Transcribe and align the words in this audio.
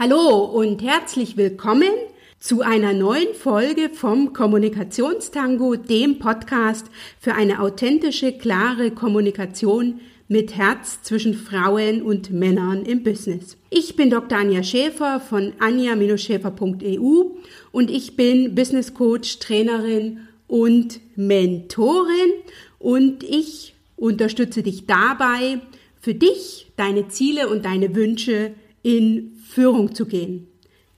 Hallo 0.00 0.44
und 0.44 0.80
herzlich 0.80 1.36
willkommen 1.36 1.90
zu 2.38 2.60
einer 2.60 2.92
neuen 2.92 3.34
Folge 3.34 3.90
vom 3.92 4.32
Kommunikationstango, 4.32 5.74
dem 5.74 6.20
Podcast 6.20 6.86
für 7.18 7.34
eine 7.34 7.58
authentische, 7.60 8.30
klare 8.32 8.92
Kommunikation 8.92 9.98
mit 10.28 10.56
Herz 10.56 11.02
zwischen 11.02 11.34
Frauen 11.34 12.02
und 12.02 12.30
Männern 12.30 12.84
im 12.84 13.02
Business. 13.02 13.56
Ich 13.70 13.96
bin 13.96 14.08
Dr. 14.08 14.38
Anja 14.38 14.62
Schäfer 14.62 15.18
von 15.18 15.54
anja-schäfer.eu 15.58 17.24
und 17.72 17.90
ich 17.90 18.14
bin 18.14 18.54
Business 18.54 18.94
Coach, 18.94 19.40
Trainerin 19.40 20.20
und 20.46 21.00
Mentorin 21.16 22.34
und 22.78 23.24
ich 23.24 23.74
unterstütze 23.96 24.62
dich 24.62 24.86
dabei, 24.86 25.58
für 26.00 26.14
dich, 26.14 26.68
deine 26.76 27.08
Ziele 27.08 27.48
und 27.48 27.64
deine 27.64 27.96
Wünsche 27.96 28.52
in 28.84 29.37
Führung 29.48 29.94
zu 29.94 30.06
gehen. 30.06 30.48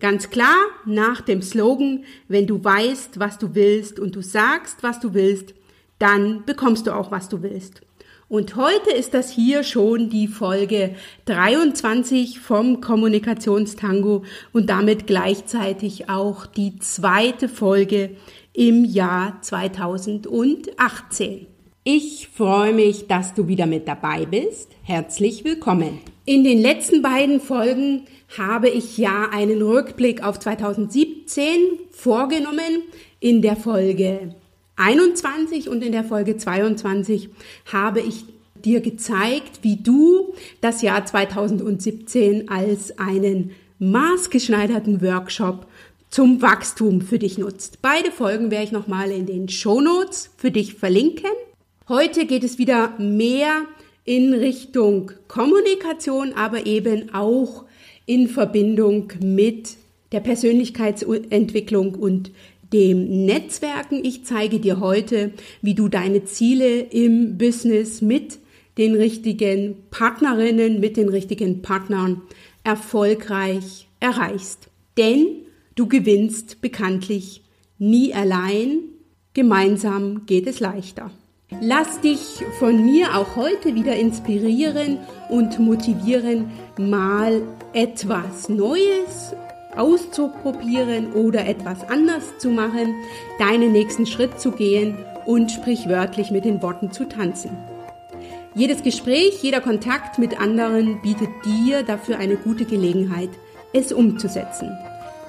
Ganz 0.00 0.30
klar 0.30 0.56
nach 0.86 1.20
dem 1.20 1.42
Slogan, 1.42 2.04
wenn 2.28 2.46
du 2.46 2.62
weißt, 2.62 3.20
was 3.20 3.38
du 3.38 3.54
willst 3.54 4.00
und 4.00 4.16
du 4.16 4.22
sagst, 4.22 4.82
was 4.82 4.98
du 4.98 5.14
willst, 5.14 5.54
dann 5.98 6.44
bekommst 6.46 6.86
du 6.86 6.94
auch, 6.94 7.10
was 7.10 7.28
du 7.28 7.42
willst. 7.42 7.82
Und 8.28 8.56
heute 8.56 8.92
ist 8.92 9.12
das 9.12 9.30
hier 9.30 9.64
schon 9.64 10.08
die 10.08 10.28
Folge 10.28 10.94
23 11.26 12.40
vom 12.40 12.80
Kommunikationstango 12.80 14.24
und 14.52 14.70
damit 14.70 15.06
gleichzeitig 15.06 16.08
auch 16.08 16.46
die 16.46 16.78
zweite 16.78 17.48
Folge 17.48 18.16
im 18.52 18.84
Jahr 18.84 19.42
2018. 19.42 21.49
Ich 21.82 22.28
freue 22.28 22.74
mich, 22.74 23.06
dass 23.06 23.32
du 23.32 23.48
wieder 23.48 23.64
mit 23.64 23.88
dabei 23.88 24.26
bist. 24.26 24.68
Herzlich 24.82 25.44
willkommen. 25.44 26.00
In 26.26 26.44
den 26.44 26.60
letzten 26.60 27.00
beiden 27.00 27.40
Folgen 27.40 28.02
habe 28.36 28.68
ich 28.68 28.98
ja 28.98 29.30
einen 29.32 29.62
Rückblick 29.62 30.22
auf 30.22 30.38
2017 30.38 31.78
vorgenommen. 31.90 32.82
In 33.18 33.40
der 33.40 33.56
Folge 33.56 34.34
21 34.76 35.70
und 35.70 35.82
in 35.82 35.92
der 35.92 36.04
Folge 36.04 36.36
22 36.36 37.30
habe 37.72 38.00
ich 38.00 38.26
dir 38.62 38.82
gezeigt, 38.82 39.60
wie 39.62 39.76
du 39.76 40.34
das 40.60 40.82
Jahr 40.82 41.06
2017 41.06 42.50
als 42.50 42.98
einen 42.98 43.52
maßgeschneiderten 43.78 45.00
Workshop 45.00 45.66
zum 46.10 46.42
Wachstum 46.42 47.00
für 47.00 47.18
dich 47.18 47.38
nutzt. 47.38 47.80
Beide 47.80 48.10
Folgen 48.10 48.50
werde 48.50 48.64
ich 48.64 48.72
nochmal 48.72 49.10
in 49.10 49.24
den 49.24 49.48
Shownotes 49.48 50.28
für 50.36 50.50
dich 50.50 50.74
verlinken. 50.74 51.30
Heute 51.90 52.24
geht 52.24 52.44
es 52.44 52.56
wieder 52.56 52.96
mehr 53.00 53.66
in 54.04 54.32
Richtung 54.32 55.10
Kommunikation, 55.26 56.34
aber 56.34 56.64
eben 56.64 57.12
auch 57.12 57.64
in 58.06 58.28
Verbindung 58.28 59.12
mit 59.20 59.76
der 60.12 60.20
Persönlichkeitsentwicklung 60.20 61.96
und 61.96 62.30
dem 62.72 63.26
Netzwerken. 63.26 64.04
Ich 64.04 64.24
zeige 64.24 64.60
dir 64.60 64.78
heute, 64.78 65.32
wie 65.62 65.74
du 65.74 65.88
deine 65.88 66.24
Ziele 66.26 66.78
im 66.78 67.38
Business 67.38 68.00
mit 68.02 68.38
den 68.78 68.94
richtigen 68.94 69.74
Partnerinnen, 69.90 70.78
mit 70.78 70.96
den 70.96 71.08
richtigen 71.08 71.60
Partnern 71.60 72.22
erfolgreich 72.62 73.88
erreichst. 73.98 74.68
Denn 74.96 75.26
du 75.74 75.88
gewinnst 75.88 76.60
bekanntlich 76.60 77.42
nie 77.78 78.14
allein, 78.14 78.78
gemeinsam 79.34 80.24
geht 80.26 80.46
es 80.46 80.60
leichter. 80.60 81.10
Lass 81.58 82.00
dich 82.00 82.44
von 82.58 82.84
mir 82.84 83.16
auch 83.16 83.34
heute 83.34 83.74
wieder 83.74 83.96
inspirieren 83.96 84.98
und 85.28 85.58
motivieren, 85.58 86.52
mal 86.78 87.42
etwas 87.72 88.48
Neues 88.48 89.34
auszuprobieren 89.76 91.12
oder 91.12 91.46
etwas 91.46 91.88
anders 91.88 92.38
zu 92.38 92.50
machen, 92.50 92.94
deinen 93.38 93.72
nächsten 93.72 94.06
Schritt 94.06 94.40
zu 94.40 94.52
gehen 94.52 94.96
und 95.26 95.50
sprichwörtlich 95.50 96.30
mit 96.30 96.44
den 96.44 96.62
Worten 96.62 96.92
zu 96.92 97.08
tanzen. 97.08 97.50
Jedes 98.54 98.82
Gespräch, 98.82 99.42
jeder 99.42 99.60
Kontakt 99.60 100.18
mit 100.18 100.40
anderen 100.40 101.02
bietet 101.02 101.30
dir 101.44 101.82
dafür 101.82 102.18
eine 102.18 102.36
gute 102.36 102.64
Gelegenheit, 102.64 103.30
es 103.72 103.92
umzusetzen. 103.92 104.70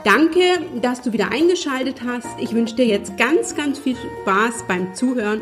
Danke, 0.03 0.41
dass 0.81 1.01
du 1.01 1.13
wieder 1.13 1.31
eingeschaltet 1.31 2.01
hast. 2.03 2.27
Ich 2.39 2.53
wünsche 2.53 2.75
dir 2.75 2.85
jetzt 2.85 3.17
ganz, 3.17 3.55
ganz 3.55 3.77
viel 3.77 3.95
Spaß 3.95 4.65
beim 4.67 4.95
Zuhören 4.95 5.41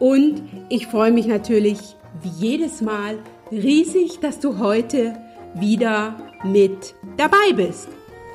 und 0.00 0.42
ich 0.70 0.88
freue 0.88 1.12
mich 1.12 1.26
natürlich 1.26 1.78
wie 2.22 2.46
jedes 2.46 2.80
Mal 2.80 3.18
riesig, 3.52 4.18
dass 4.20 4.40
du 4.40 4.58
heute 4.58 5.16
wieder 5.54 6.16
mit 6.42 6.94
dabei 7.16 7.52
bist. 7.54 7.88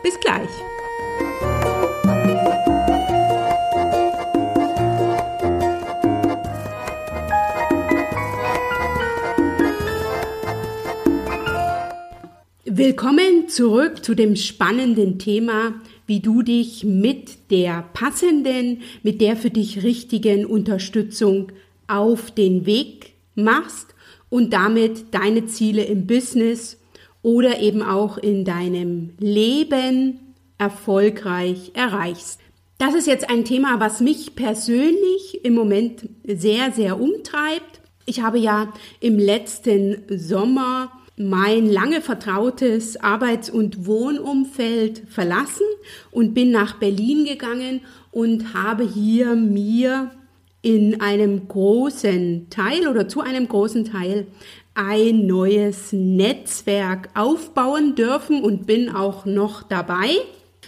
Bis 0.03 0.17
gleich. 0.21 0.49
Willkommen 12.63 13.47
zurück 13.47 14.03
zu 14.03 14.13
dem 14.13 14.35
spannenden 14.35 15.17
Thema 15.17 15.73
wie 16.07 16.19
du 16.19 16.41
dich 16.41 16.83
mit 16.83 17.51
der 17.51 17.83
passenden, 17.93 18.81
mit 19.03 19.21
der 19.21 19.35
für 19.35 19.49
dich 19.49 19.83
richtigen 19.83 20.45
Unterstützung 20.45 21.51
auf 21.87 22.31
den 22.31 22.65
Weg 22.65 23.13
machst 23.35 23.95
und 24.29 24.53
damit 24.53 25.13
deine 25.13 25.45
Ziele 25.45 25.83
im 25.83 26.07
Business 26.07 26.79
oder 27.21 27.59
eben 27.59 27.81
auch 27.81 28.17
in 28.17 28.45
deinem 28.45 29.11
Leben 29.19 30.19
erfolgreich 30.57 31.71
erreichst. 31.73 32.39
Das 32.77 32.93
ist 32.93 33.07
jetzt 33.07 33.29
ein 33.29 33.45
Thema, 33.45 33.79
was 33.79 34.01
mich 34.01 34.35
persönlich 34.35 35.43
im 35.43 35.53
Moment 35.53 36.09
sehr, 36.27 36.71
sehr 36.71 36.99
umtreibt. 36.99 37.81
Ich 38.05 38.21
habe 38.21 38.37
ja 38.37 38.71
im 38.99 39.17
letzten 39.17 40.03
Sommer 40.09 40.91
mein 41.17 41.69
lange 41.69 42.01
vertrautes 42.01 42.97
Arbeits- 42.97 43.49
und 43.49 43.85
Wohnumfeld 43.85 45.03
verlassen 45.07 45.65
und 46.11 46.33
bin 46.33 46.51
nach 46.51 46.77
Berlin 46.77 47.25
gegangen 47.25 47.81
und 48.11 48.53
habe 48.53 48.83
hier 48.83 49.35
mir 49.35 50.11
in 50.61 50.99
einem 50.99 51.47
großen 51.47 52.49
Teil 52.49 52.87
oder 52.87 53.07
zu 53.07 53.21
einem 53.21 53.47
großen 53.47 53.85
Teil 53.85 54.27
ein 54.73 55.25
neues 55.25 55.93
Netzwerk 55.93 57.09
aufbauen 57.13 57.95
dürfen 57.95 58.43
und 58.43 58.65
bin 58.65 58.89
auch 58.89 59.25
noch 59.25 59.63
dabei, 59.63 60.09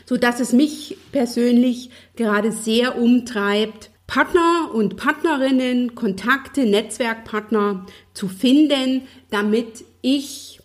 so 0.05 0.15
dass 0.15 0.39
es 0.39 0.53
mich 0.53 0.97
persönlich 1.11 1.89
gerade 2.15 2.53
sehr 2.53 2.97
umtreibt, 3.01 3.89
Partner 4.07 4.71
und 4.73 4.95
Partnerinnen, 4.95 5.93
Kontakte, 5.93 6.65
Netzwerkpartner 6.65 7.85
zu 8.13 8.29
finden, 8.29 9.03
damit 9.29 9.83
ich 10.01 10.59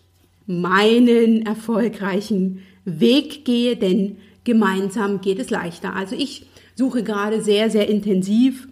meinen 0.45 1.45
erfolgreichen 1.45 2.63
Weg 2.85 3.45
gehe, 3.45 3.75
denn 3.75 4.17
gemeinsam 4.43 5.21
geht 5.21 5.39
es 5.39 5.49
leichter. 5.49 5.95
Also 5.95 6.15
ich 6.15 6.47
suche 6.75 7.03
gerade 7.03 7.41
sehr, 7.41 7.69
sehr 7.69 7.89
intensiv 7.89 8.67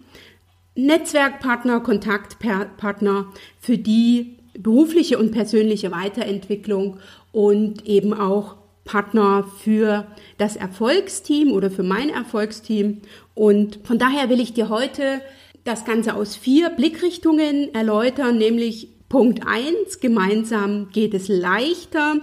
Netzwerkpartner, 0.74 1.80
Kontaktpartner 1.80 3.26
für 3.60 3.76
die 3.76 4.38
berufliche 4.58 5.18
und 5.18 5.32
persönliche 5.32 5.92
Weiterentwicklung 5.92 6.98
und 7.30 7.86
eben 7.86 8.14
auch 8.14 8.56
Partner 8.84 9.48
für 9.62 10.06
das 10.38 10.56
Erfolgsteam 10.56 11.52
oder 11.52 11.70
für 11.70 11.82
mein 11.82 12.10
Erfolgsteam. 12.10 13.02
Und 13.34 13.80
von 13.84 13.98
daher 13.98 14.28
will 14.28 14.40
ich 14.40 14.54
dir 14.54 14.68
heute 14.68 15.20
das 15.64 15.84
Ganze 15.84 16.14
aus 16.14 16.34
vier 16.34 16.70
Blickrichtungen 16.70 17.72
erläutern, 17.74 18.38
nämlich 18.38 18.88
Punkt 19.08 19.46
eins: 19.46 20.00
gemeinsam 20.00 20.88
geht 20.90 21.14
es 21.14 21.28
leichter. 21.28 22.16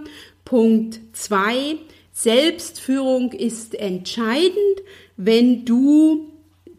Punkt 0.43 0.99
zwei: 1.13 1.77
Selbstführung 2.11 3.31
ist 3.31 3.75
entscheidend, 3.75 4.55
wenn 5.15 5.65
du 5.65 6.31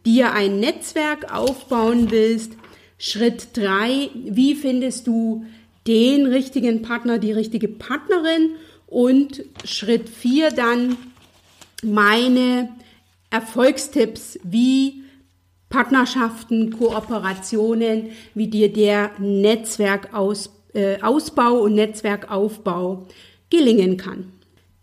dir 0.05 0.33
ein 0.33 0.61
Netzwerk 0.61 1.33
aufbauen 1.35 2.11
willst. 2.11 2.53
Schritt 2.99 3.57
drei: 3.57 4.11
wie 4.15 4.55
findest 4.55 5.07
du 5.07 5.47
den 5.87 6.27
richtigen 6.27 6.83
Partner, 6.83 7.19
die 7.19 7.33
richtige 7.33 7.69
Partnerin? 7.69 8.51
Und 8.91 9.43
Schritt 9.65 10.11
vier 10.11 10.51
dann 10.51 10.99
meine 11.83 12.69
Erfolgstipps, 13.31 14.39
wie 14.43 15.05
Partnerschaften, 15.71 16.77
Kooperationen, 16.77 18.11
wie 18.35 18.49
dir 18.49 18.71
der 18.73 19.13
Netzwerkausbau 19.19 20.49
äh, 20.75 21.61
und 21.61 21.75
Netzwerkaufbau 21.75 23.07
gelingen 23.49 23.97
kann. 23.97 24.33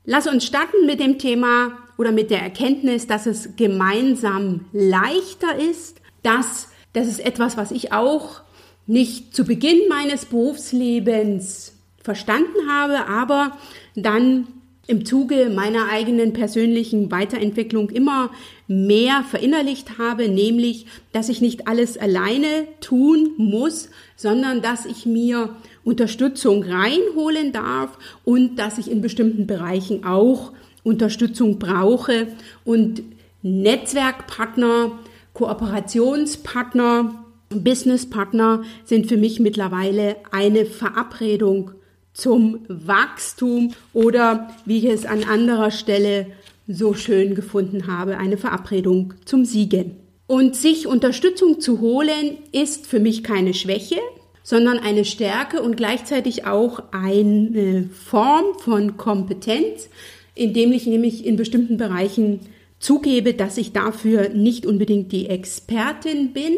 Lass 0.06 0.25
uns 0.27 0.45
starten 0.45 0.86
mit 0.86 1.01
dem 1.01 1.19
Thema 1.19 1.77
oder 1.98 2.13
mit 2.13 2.31
der 2.31 2.42
Erkenntnis, 2.42 3.07
dass 3.07 3.25
es 3.25 3.57
gemeinsam 3.57 4.65
leichter 4.71 5.57
ist. 5.59 6.00
Das, 6.24 6.69
das 6.94 7.07
ist 7.07 7.19
etwas, 7.19 7.57
was 7.57 7.71
ich 7.71 7.92
auch 7.92 8.42
nicht 8.86 9.36
zu 9.36 9.44
Beginn 9.44 9.89
meines 9.89 10.24
Berufslebens 10.25 11.74
verstanden 12.07 12.69
habe, 12.69 13.06
aber 13.09 13.57
dann 13.94 14.48
im 14.88 15.04
Zuge 15.04 15.51
meiner 15.54 15.89
eigenen 15.92 16.31
persönlichen 16.31 17.12
Weiterentwicklung 17.12 17.89
immer 17.89 18.31
mehr 18.69 19.25
verinnerlicht 19.30 19.98
habe, 19.98 20.30
nämlich, 20.30 20.86
dass 21.12 21.27
ich 21.27 21.42
nicht 21.42 21.68
alles 21.68 21.98
alleine 21.98 22.65
tun 22.80 23.31
muss, 23.36 23.89
sondern 24.15 24.62
dass 24.62 24.86
ich 24.86 25.06
mir 25.06 25.54
Unterstützung 25.83 26.63
reinholen 26.63 27.51
darf 27.51 28.00
und 28.24 28.56
dass 28.56 28.77
ich 28.77 28.89
in 28.89 29.01
bestimmten 29.01 29.48
Bereichen 29.48 30.06
auch 30.06 30.54
Unterstützung 30.83 31.59
brauche 31.59 32.27
und 32.63 33.04
Netzwerkpartner, 33.42 34.98
Kooperationspartner, 35.33 37.25
Businesspartner 37.50 38.63
sind 38.86 39.07
für 39.07 39.18
mich 39.18 39.42
mittlerweile 39.42 40.15
eine 40.31 40.65
Verabredung 40.65 41.71
zum 42.17 42.65
Wachstum 42.67 43.73
oder 43.93 44.49
wie 44.65 44.79
ich 44.79 44.85
es 44.85 45.05
an 45.05 45.23
anderer 45.23 45.69
Stelle 45.69 46.25
so 46.67 46.95
schön 46.95 47.35
gefunden 47.35 47.87
habe, 47.87 48.17
eine 48.17 48.37
Verabredung 48.37 49.13
zum 49.23 49.45
Siegen. 49.45 49.97
Und 50.25 50.55
sich 50.55 50.87
Unterstützung 50.87 51.61
zu 51.61 51.79
holen 51.79 52.37
ist 52.51 52.87
für 52.87 52.99
mich 52.99 53.23
keine 53.23 53.53
Schwäche, 53.53 53.99
sondern 54.43 54.79
eine 54.79 55.05
Stärke 55.05 55.61
und 55.61 55.77
gleichzeitig 55.77 56.45
auch 56.45 56.83
eine 56.91 57.87
Form 57.93 58.57
von 58.59 58.97
Kompetenz, 58.97 59.87
indem 60.33 60.71
ich 60.71 60.87
nämlich 60.87 61.25
in 61.25 61.37
bestimmten 61.37 61.77
Bereichen 61.77 62.39
zugebe, 62.79 63.35
dass 63.35 63.57
ich 63.57 63.73
dafür 63.73 64.29
nicht 64.29 64.65
unbedingt 64.65 65.11
die 65.11 65.27
Expertin 65.27 66.33
bin 66.33 66.55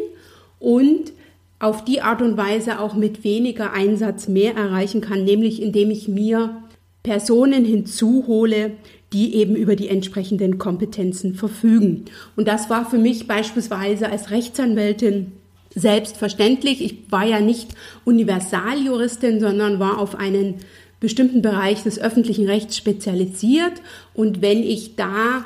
und 0.58 1.12
auf 1.60 1.84
die 1.84 2.02
Art 2.02 2.22
und 2.22 2.38
Weise 2.38 2.80
auch 2.80 2.96
mit 2.96 3.24
weniger 3.24 3.74
Einsatz 3.74 4.28
mehr 4.28 4.56
erreichen 4.56 5.02
kann, 5.02 5.26
nämlich 5.26 5.62
indem 5.62 5.92
ich 5.92 6.08
mir 6.08 6.64
Personen 7.04 7.66
hinzuhole, 7.66 8.72
die 9.14 9.36
eben 9.36 9.56
über 9.56 9.76
die 9.76 9.90
entsprechenden 9.90 10.58
Kompetenzen 10.58 11.36
verfügen. 11.36 12.06
Und 12.36 12.48
das 12.48 12.70
war 12.70 12.90
für 12.90 12.98
mich 12.98 13.28
beispielsweise 13.28 14.10
als 14.10 14.32
Rechtsanwältin 14.32 15.34
selbstverständlich. 15.74 16.84
Ich 16.84 17.12
war 17.12 17.26
ja 17.26 17.40
nicht 17.40 17.70
Universaljuristin, 18.06 19.40
sondern 19.40 19.80
war 19.80 19.98
auf 19.98 20.16
einen 20.16 20.56
bestimmten 21.00 21.42
Bereich 21.42 21.84
des 21.84 22.00
öffentlichen 22.00 22.46
Rechts 22.46 22.78
spezialisiert. 22.78 23.74
Und 24.14 24.42
wenn 24.42 24.64
ich 24.64 24.96
da 24.96 25.46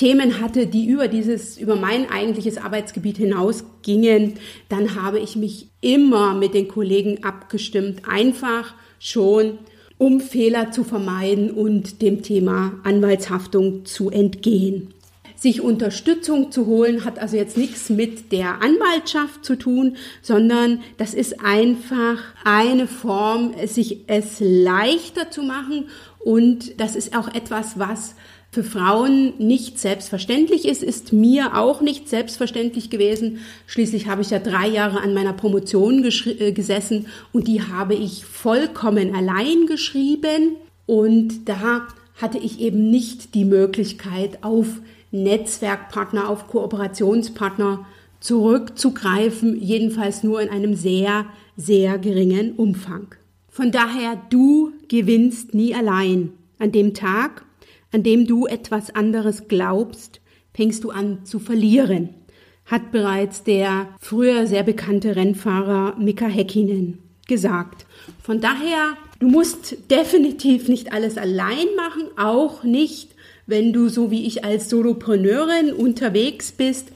Themen 0.00 0.40
hatte, 0.40 0.66
die 0.66 0.86
über 0.86 1.08
dieses, 1.08 1.58
über 1.58 1.76
mein 1.76 2.08
eigentliches 2.08 2.56
Arbeitsgebiet 2.56 3.18
hinausgingen, 3.18 4.38
dann 4.70 4.94
habe 4.94 5.18
ich 5.18 5.36
mich 5.36 5.68
immer 5.82 6.32
mit 6.32 6.54
den 6.54 6.68
Kollegen 6.68 7.22
abgestimmt, 7.22 8.08
einfach 8.08 8.72
schon, 8.98 9.58
um 9.98 10.22
Fehler 10.22 10.70
zu 10.70 10.84
vermeiden 10.84 11.50
und 11.50 12.00
dem 12.00 12.22
Thema 12.22 12.80
Anwaltshaftung 12.82 13.84
zu 13.84 14.08
entgehen. 14.08 14.94
Sich 15.36 15.60
Unterstützung 15.60 16.50
zu 16.50 16.64
holen 16.64 17.04
hat 17.04 17.18
also 17.18 17.36
jetzt 17.36 17.58
nichts 17.58 17.90
mit 17.90 18.32
der 18.32 18.62
Anwaltschaft 18.62 19.44
zu 19.44 19.56
tun, 19.56 19.96
sondern 20.22 20.80
das 20.96 21.12
ist 21.12 21.44
einfach 21.44 22.16
eine 22.42 22.86
Form, 22.86 23.54
sich 23.66 24.04
es 24.06 24.38
leichter 24.40 25.30
zu 25.30 25.42
machen 25.42 25.88
und 26.20 26.80
das 26.80 26.96
ist 26.96 27.14
auch 27.14 27.28
etwas, 27.34 27.78
was 27.78 28.14
für 28.52 28.64
Frauen 28.64 29.34
nicht 29.38 29.78
selbstverständlich 29.78 30.66
ist, 30.66 30.82
ist 30.82 31.12
mir 31.12 31.56
auch 31.56 31.80
nicht 31.80 32.08
selbstverständlich 32.08 32.90
gewesen. 32.90 33.38
Schließlich 33.66 34.08
habe 34.08 34.22
ich 34.22 34.30
ja 34.30 34.40
drei 34.40 34.66
Jahre 34.66 35.00
an 35.00 35.14
meiner 35.14 35.32
Promotion 35.32 36.04
äh, 36.04 36.52
gesessen 36.52 37.06
und 37.32 37.46
die 37.46 37.62
habe 37.62 37.94
ich 37.94 38.24
vollkommen 38.24 39.14
allein 39.14 39.66
geschrieben 39.66 40.56
und 40.86 41.48
da 41.48 41.86
hatte 42.20 42.38
ich 42.38 42.60
eben 42.60 42.90
nicht 42.90 43.34
die 43.34 43.44
Möglichkeit 43.44 44.42
auf 44.42 44.66
Netzwerkpartner, 45.12 46.28
auf 46.28 46.48
Kooperationspartner 46.48 47.86
zurückzugreifen, 48.18 49.60
jedenfalls 49.60 50.22
nur 50.22 50.42
in 50.42 50.50
einem 50.50 50.74
sehr, 50.74 51.26
sehr 51.56 51.98
geringen 51.98 52.52
Umfang. 52.52 53.14
Von 53.48 53.70
daher, 53.70 54.20
du 54.30 54.72
gewinnst 54.88 55.54
nie 55.54 55.74
allein. 55.74 56.32
An 56.58 56.72
dem 56.72 56.92
Tag, 56.92 57.44
an 57.92 58.02
dem 58.02 58.26
du 58.26 58.46
etwas 58.46 58.94
anderes 58.94 59.48
glaubst, 59.48 60.20
fängst 60.54 60.84
du 60.84 60.90
an 60.90 61.24
zu 61.24 61.38
verlieren, 61.38 62.10
hat 62.66 62.92
bereits 62.92 63.42
der 63.42 63.88
früher 63.98 64.46
sehr 64.46 64.62
bekannte 64.62 65.16
Rennfahrer 65.16 65.96
Mika 65.98 66.26
Häkkinen 66.26 66.98
gesagt. 67.26 67.86
Von 68.22 68.40
daher, 68.40 68.96
du 69.18 69.28
musst 69.28 69.90
definitiv 69.90 70.68
nicht 70.68 70.92
alles 70.92 71.16
allein 71.16 71.66
machen, 71.76 72.04
auch 72.16 72.62
nicht, 72.64 73.14
wenn 73.46 73.72
du 73.72 73.88
so 73.88 74.10
wie 74.10 74.26
ich 74.26 74.44
als 74.44 74.68
Solopreneurin 74.68 75.72
unterwegs 75.72 76.52
bist. 76.52 76.88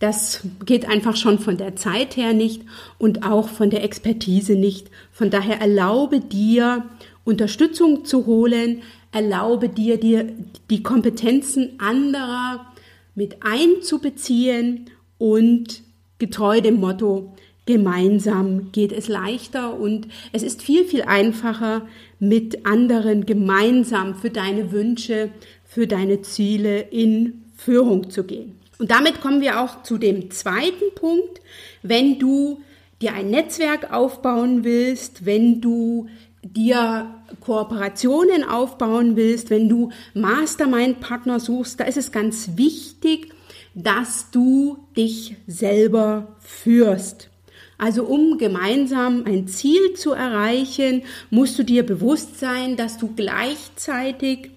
Das 0.00 0.40
geht 0.66 0.88
einfach 0.88 1.16
schon 1.16 1.38
von 1.38 1.56
der 1.56 1.76
Zeit 1.76 2.16
her 2.16 2.34
nicht 2.34 2.62
und 2.98 3.24
auch 3.24 3.48
von 3.48 3.70
der 3.70 3.84
Expertise 3.84 4.54
nicht. 4.54 4.90
Von 5.12 5.30
daher 5.30 5.60
erlaube 5.60 6.20
dir, 6.20 6.84
Unterstützung 7.24 8.04
zu 8.04 8.26
holen, 8.26 8.82
erlaube 9.14 9.68
dir, 9.68 9.98
dir 9.98 10.32
die 10.70 10.82
Kompetenzen 10.82 11.78
anderer 11.78 12.66
mit 13.14 13.36
einzubeziehen 13.42 14.90
und 15.18 15.82
getreu 16.18 16.60
dem 16.60 16.80
Motto, 16.80 17.32
gemeinsam 17.66 18.72
geht 18.72 18.92
es 18.92 19.08
leichter 19.08 19.78
und 19.78 20.08
es 20.32 20.42
ist 20.42 20.62
viel, 20.62 20.84
viel 20.84 21.02
einfacher, 21.02 21.86
mit 22.18 22.66
anderen 22.66 23.24
gemeinsam 23.26 24.16
für 24.16 24.30
deine 24.30 24.72
Wünsche, 24.72 25.30
für 25.64 25.86
deine 25.86 26.22
Ziele 26.22 26.80
in 26.80 27.44
Führung 27.56 28.10
zu 28.10 28.24
gehen. 28.24 28.58
Und 28.78 28.90
damit 28.90 29.20
kommen 29.20 29.40
wir 29.40 29.60
auch 29.60 29.82
zu 29.82 29.98
dem 29.98 30.30
zweiten 30.30 30.94
Punkt. 30.94 31.40
Wenn 31.82 32.18
du 32.18 32.60
dir 33.00 33.14
ein 33.14 33.30
Netzwerk 33.30 33.92
aufbauen 33.92 34.64
willst, 34.64 35.26
wenn 35.26 35.60
du 35.60 36.08
dir 36.44 37.10
Kooperationen 37.40 38.44
aufbauen 38.44 39.16
willst, 39.16 39.50
wenn 39.50 39.68
du 39.68 39.90
Mastermind-Partner 40.14 41.40
suchst, 41.40 41.80
da 41.80 41.84
ist 41.84 41.96
es 41.96 42.12
ganz 42.12 42.50
wichtig, 42.56 43.32
dass 43.74 44.30
du 44.30 44.78
dich 44.96 45.36
selber 45.46 46.36
führst. 46.40 47.30
Also 47.76 48.04
um 48.04 48.38
gemeinsam 48.38 49.24
ein 49.26 49.48
Ziel 49.48 49.94
zu 49.94 50.12
erreichen, 50.12 51.02
musst 51.30 51.58
du 51.58 51.64
dir 51.64 51.84
bewusst 51.84 52.38
sein, 52.38 52.76
dass 52.76 52.98
du 52.98 53.12
gleichzeitig 53.14 54.50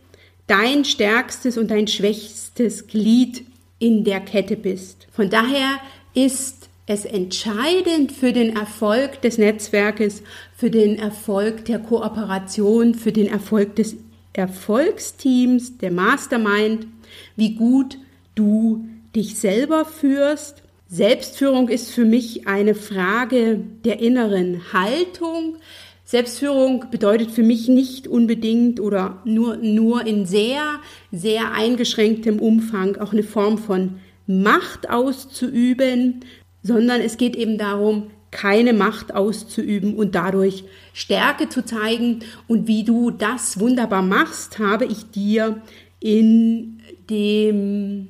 dein 0.46 0.86
stärkstes 0.86 1.58
und 1.58 1.72
dein 1.72 1.88
schwächstes 1.88 2.88
Glied 2.88 3.44
in 3.80 4.04
der 4.04 4.22
Kette 4.22 4.56
bist. 4.56 5.08
Von 5.12 5.30
daher 5.30 5.80
ist 6.14 6.67
es 6.88 7.04
entscheidend 7.04 8.14
für 8.14 8.32
den 8.32 8.56
Erfolg 8.56 9.22
des 9.22 9.38
Netzwerkes, 9.38 10.24
für 10.56 10.72
den 10.72 10.98
Erfolg 10.98 11.66
der 11.66 11.80
Kooperation, 11.80 12.96
für 12.96 13.12
den 13.12 13.28
Erfolg 13.28 13.76
des 13.76 13.98
Erfolgsteams, 14.32 15.78
der 15.80 15.92
Mastermind, 15.92 16.88
wie 17.36 17.56
gut 17.56 17.98
du 18.36 18.88
dich 19.16 19.38
selber 19.38 19.84
führst. 19.84 20.64
Selbstführung 20.88 21.68
ist 21.68 21.92
für 21.92 22.06
mich 22.06 22.48
eine 22.48 22.74
Frage 22.74 23.60
der 23.84 24.00
inneren 24.00 24.62
Haltung. 24.72 25.58
Selbstführung 26.06 26.86
bedeutet 26.90 27.32
für 27.32 27.44
mich 27.44 27.68
nicht 27.68 28.08
unbedingt 28.08 28.80
oder 28.80 29.22
nur, 29.26 29.58
nur 29.58 30.08
in 30.08 30.26
sehr, 30.26 30.80
sehr 31.12 31.52
eingeschränktem 31.52 32.40
Umfang 32.40 32.96
auch 32.96 33.12
eine 33.12 33.24
Form 33.24 33.58
von 33.58 34.00
Macht 34.26 34.90
auszuüben, 34.90 36.22
sondern 36.68 37.02
es 37.02 37.18
geht 37.18 37.36
eben 37.36 37.58
darum, 37.58 38.12
keine 38.30 38.74
Macht 38.74 39.16
auszuüben 39.16 39.96
und 39.96 40.14
dadurch 40.14 40.66
Stärke 40.94 41.50
zu 41.50 41.64
zeigen. 41.64 42.20
Und 42.48 42.68
wie 42.68 42.84
du 42.84 43.10
das 43.10 43.60
wunderbar 43.60 44.02
machst, 44.02 44.60
habe 44.60 44.86
ich 44.86 45.10
dir 45.12 45.62
in 46.00 46.80
dem 47.10 48.10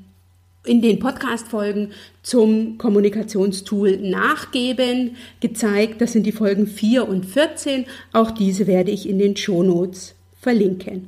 in 0.66 0.82
den 0.82 1.00
Podcast-Folgen 1.00 1.94
zum 2.24 2.78
Kommunikationstool 2.78 3.98
nachgeben 3.98 5.16
gezeigt. 5.40 6.02
Das 6.02 6.12
sind 6.12 6.26
die 6.26 6.34
Folgen 6.34 6.68
4 6.68 7.08
und 7.08 7.26
14. 7.26 7.86
Auch 8.12 8.32
diese 8.32 8.68
werde 8.68 8.92
ich 8.92 9.08
in 9.08 9.18
den 9.18 9.38
Shownotes 9.38 10.14
verlinken. 10.42 11.08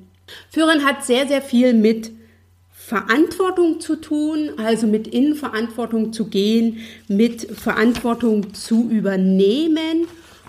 Führen 0.50 0.86
hat 0.86 1.06
sehr, 1.06 1.28
sehr 1.28 1.42
viel 1.42 1.74
mit 1.74 2.12
Verantwortung 2.90 3.80
zu 3.80 3.98
tun, 3.98 4.54
also 4.58 4.88
mit 4.88 5.08
in 5.08 5.36
Verantwortung 5.36 6.12
zu 6.12 6.26
gehen, 6.26 6.80
mit 7.08 7.44
Verantwortung 7.44 8.56
zu 8.56 8.90
übernehmen. 8.90 10.08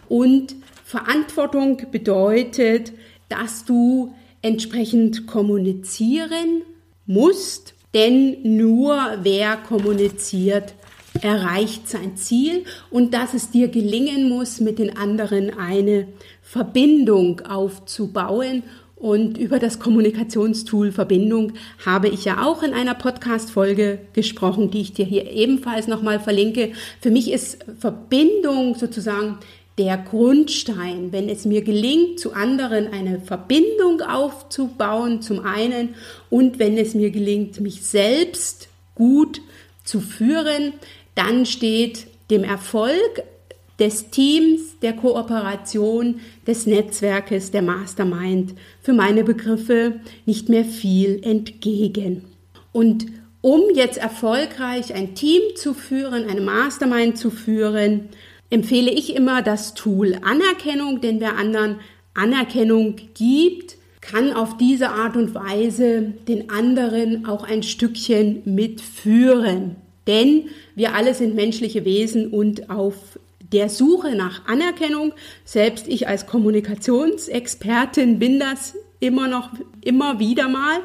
Und 0.09 0.57
Verantwortung 0.83 1.83
bedeutet, 1.93 2.95
dass 3.29 3.67
du 3.67 4.15
entsprechend 4.41 5.27
kommunizieren 5.27 6.63
musst, 7.05 7.75
denn 7.93 8.39
nur 8.43 9.19
wer 9.23 9.59
kommuniziert, 9.59 10.73
erreicht 11.21 11.91
sein 11.91 12.17
Ziel 12.17 12.65
und 12.91 13.13
dass 13.13 13.35
es 13.35 13.51
dir 13.51 13.69
gelingen 13.69 14.31
muss, 14.31 14.61
mit 14.61 14.79
den 14.79 14.97
anderen 14.97 15.59
eine 15.59 16.09
Verbindung 16.41 17.41
aufzubauen 17.41 18.63
Und 19.01 19.39
über 19.39 19.59
das 19.59 19.79
Kommunikationstool 19.79 20.93
Verbindung 20.93 21.55
habe 21.87 22.09
ich 22.09 22.27
ja 22.27 22.45
auch 22.45 22.63
in 22.63 22.75
einer 22.75 22.93
Podcast-Folge 22.93 23.99
gesprochen, 24.13 24.71
die 24.71 24.83
ich 24.83 24.93
dir 24.93 25.07
hier 25.07 25.31
ebenfalls 25.31 25.89
nochmal 25.89 26.21
verlinke. 26.21 26.73
Für 27.01 27.11
mich 27.11 27.33
ist 27.33 27.65
Verbindung 27.79 28.75
sozusagen 28.75 29.39
der 29.79 29.97
Grundstein, 29.97 31.13
wenn 31.13 31.31
es 31.31 31.47
mir 31.47 31.63
gelingt, 31.63 32.21
zu 32.21 32.35
anderen 32.35 32.93
eine 32.93 33.21
Verbindung 33.21 34.03
aufzubauen, 34.03 35.23
zum 35.23 35.47
einen, 35.47 35.95
und 36.29 36.59
wenn 36.59 36.77
es 36.77 36.93
mir 36.93 37.11
gelingt, 37.11 37.59
mich 37.63 37.81
selbst 37.81 38.69
gut 38.95 39.41
zu 39.83 40.01
führen, 40.01 40.75
dann 41.15 41.47
steht 41.47 42.07
dem 42.31 42.45
Erfolg 42.45 43.23
des 43.81 44.11
Teams, 44.11 44.79
der 44.83 44.93
Kooperation, 44.93 46.21
des 46.47 46.67
Netzwerkes, 46.67 47.51
der 47.51 47.63
Mastermind 47.63 48.55
für 48.83 48.93
meine 48.93 49.25
Begriffe 49.25 50.01
nicht 50.27 50.49
mehr 50.49 50.65
viel 50.65 51.21
entgegen. 51.25 52.27
Und 52.73 53.07
um 53.41 53.63
jetzt 53.75 53.97
erfolgreich 53.97 54.93
ein 54.95 55.15
Team 55.15 55.41
zu 55.57 55.73
führen, 55.73 56.29
eine 56.29 56.43
Mastermind 56.43 57.17
zu 57.17 57.31
führen, 57.31 58.11
empfehle 58.51 58.91
ich 58.91 59.17
immer 59.17 59.41
das 59.41 59.73
Tool 59.75 60.17
Anerkennung, 60.23 61.01
denn 61.01 61.21
wer 61.21 61.39
anderen 61.39 61.77
Anerkennung 62.13 62.97
gibt, 63.15 63.77
kann 64.03 64.33
auf 64.33 64.57
diese 64.57 64.91
Art 64.91 65.17
und 65.17 65.35
Weise 65.35 66.13
den 66.29 66.51
anderen 66.51 67.27
auch 67.27 67.45
ein 67.45 67.63
Stückchen 67.63 68.43
mitführen. 68.45 69.77
Denn 70.07 70.49
wir 70.75 70.95
alle 70.95 71.15
sind 71.15 71.35
menschliche 71.35 71.85
Wesen 71.85 72.29
und 72.29 72.69
auf 72.71 73.19
der 73.53 73.69
Suche 73.69 74.15
nach 74.15 74.47
Anerkennung. 74.47 75.13
Selbst 75.45 75.89
ich 75.89 76.09
als 76.09 76.27
Kommunikationsexpertin 76.27 78.19
bin 78.19 78.39
das 78.39 78.75
immer 79.01 79.29
noch, 79.29 79.51
immer 79.81 80.19
wieder 80.19 80.49
mal. 80.49 80.81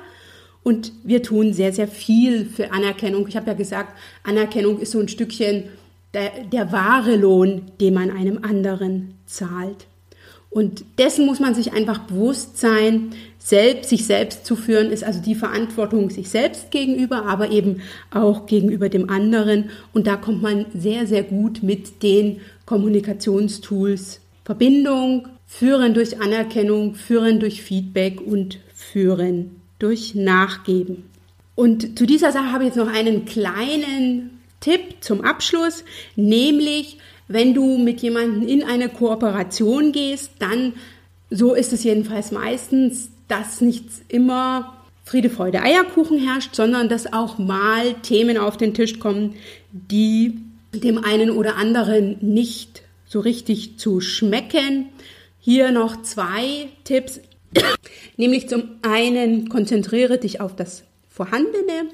Und 0.64 0.94
wir 1.04 1.22
tun 1.22 1.54
sehr, 1.54 1.74
sehr 1.74 1.88
viel 1.88 2.46
für 2.46 2.72
Anerkennung. 2.72 3.28
Ich 3.28 3.36
habe 3.36 3.48
ja 3.48 3.54
gesagt, 3.54 3.98
Anerkennung 4.24 4.80
ist 4.80 4.92
so 4.92 5.00
ein 5.00 5.08
Stückchen 5.08 5.66
der, 6.14 6.32
der 6.52 6.72
wahre 6.72 7.18
Lohn, 7.18 7.72
den 7.80 7.94
man 7.94 8.10
einem 8.10 8.44
anderen 8.44 9.16
zahlt. 9.26 9.86
Und 10.56 10.86
dessen 11.00 11.26
muss 11.26 11.42
man 11.42 11.54
sich 11.54 11.74
einfach 11.74 12.00
bewusst 12.08 12.58
sein. 12.58 13.10
Selbst, 13.40 13.90
sich 13.90 14.06
selbst 14.06 14.46
zu 14.46 14.56
führen, 14.56 14.90
ist 14.90 15.04
also 15.04 15.22
die 15.22 15.36
Verantwortung 15.36 16.10
sich 16.10 16.30
selbst 16.30 16.72
gegenüber, 16.72 17.26
aber 17.26 17.52
eben 17.52 17.82
auch 18.10 18.46
gegenüber 18.46 18.88
dem 18.88 19.10
anderen. 19.10 19.70
Und 19.94 20.08
da 20.08 20.16
kommt 20.16 20.42
man 20.42 20.68
sehr, 20.74 21.08
sehr 21.08 21.24
gut 21.24 21.62
mit 21.62 22.02
den 22.04 22.40
Kommunikationstools 22.66 24.22
Verbindung, 24.46 25.28
Führen 25.46 25.94
durch 25.94 26.22
Anerkennung, 26.22 26.96
Führen 26.96 27.42
durch 27.42 27.62
Feedback 27.62 28.22
und 28.22 28.60
Führen 28.74 29.60
durch 29.78 30.16
Nachgeben. 30.16 31.04
Und 31.56 32.00
zu 32.00 32.06
dieser 32.06 32.32
Sache 32.32 32.54
habe 32.54 32.64
ich 32.64 32.70
jetzt 32.70 32.78
noch 32.78 32.94
einen 32.94 33.26
kleinen 33.26 34.40
Tipp 34.62 35.02
zum 35.02 35.20
Abschluss, 35.20 35.84
nämlich 36.16 36.98
wenn 37.28 37.54
du 37.54 37.78
mit 37.78 38.02
jemandem 38.02 38.48
in 38.48 38.64
eine 38.64 38.90
Kooperation 38.90 39.92
gehst, 39.92 40.32
dann, 40.40 40.74
so 41.30 41.54
ist 41.54 41.74
es 41.74 41.84
jedenfalls 41.84 42.32
meistens, 42.32 43.10
dass 43.28 43.62
nicht 43.62 43.86
immer 44.08 44.76
Friede, 45.04 45.30
Freude, 45.30 45.62
Eierkuchen 45.62 46.20
herrscht, 46.20 46.56
sondern 46.56 46.90
dass 46.90 47.14
auch 47.14 47.38
mal 47.38 47.94
Themen 48.02 48.38
auf 48.38 48.58
den 48.58 48.74
Tisch 48.74 49.00
kommen, 49.00 49.36
die 49.72 50.40
dem 50.74 51.04
einen 51.04 51.30
oder 51.30 51.58
anderen 51.58 52.18
nicht 52.22 52.82
so 53.08 53.20
richtig 53.20 53.78
zu 53.78 54.02
schmecken. 54.02 54.90
Hier 55.40 55.72
noch 55.72 56.02
zwei 56.02 56.70
Tipps. 56.84 57.20
Nämlich 58.18 58.50
zum 58.50 58.64
einen 58.82 59.48
konzentriere 59.48 60.18
dich 60.18 60.42
auf 60.42 60.56
das 60.56 60.84
Vorhandene, 61.10 61.90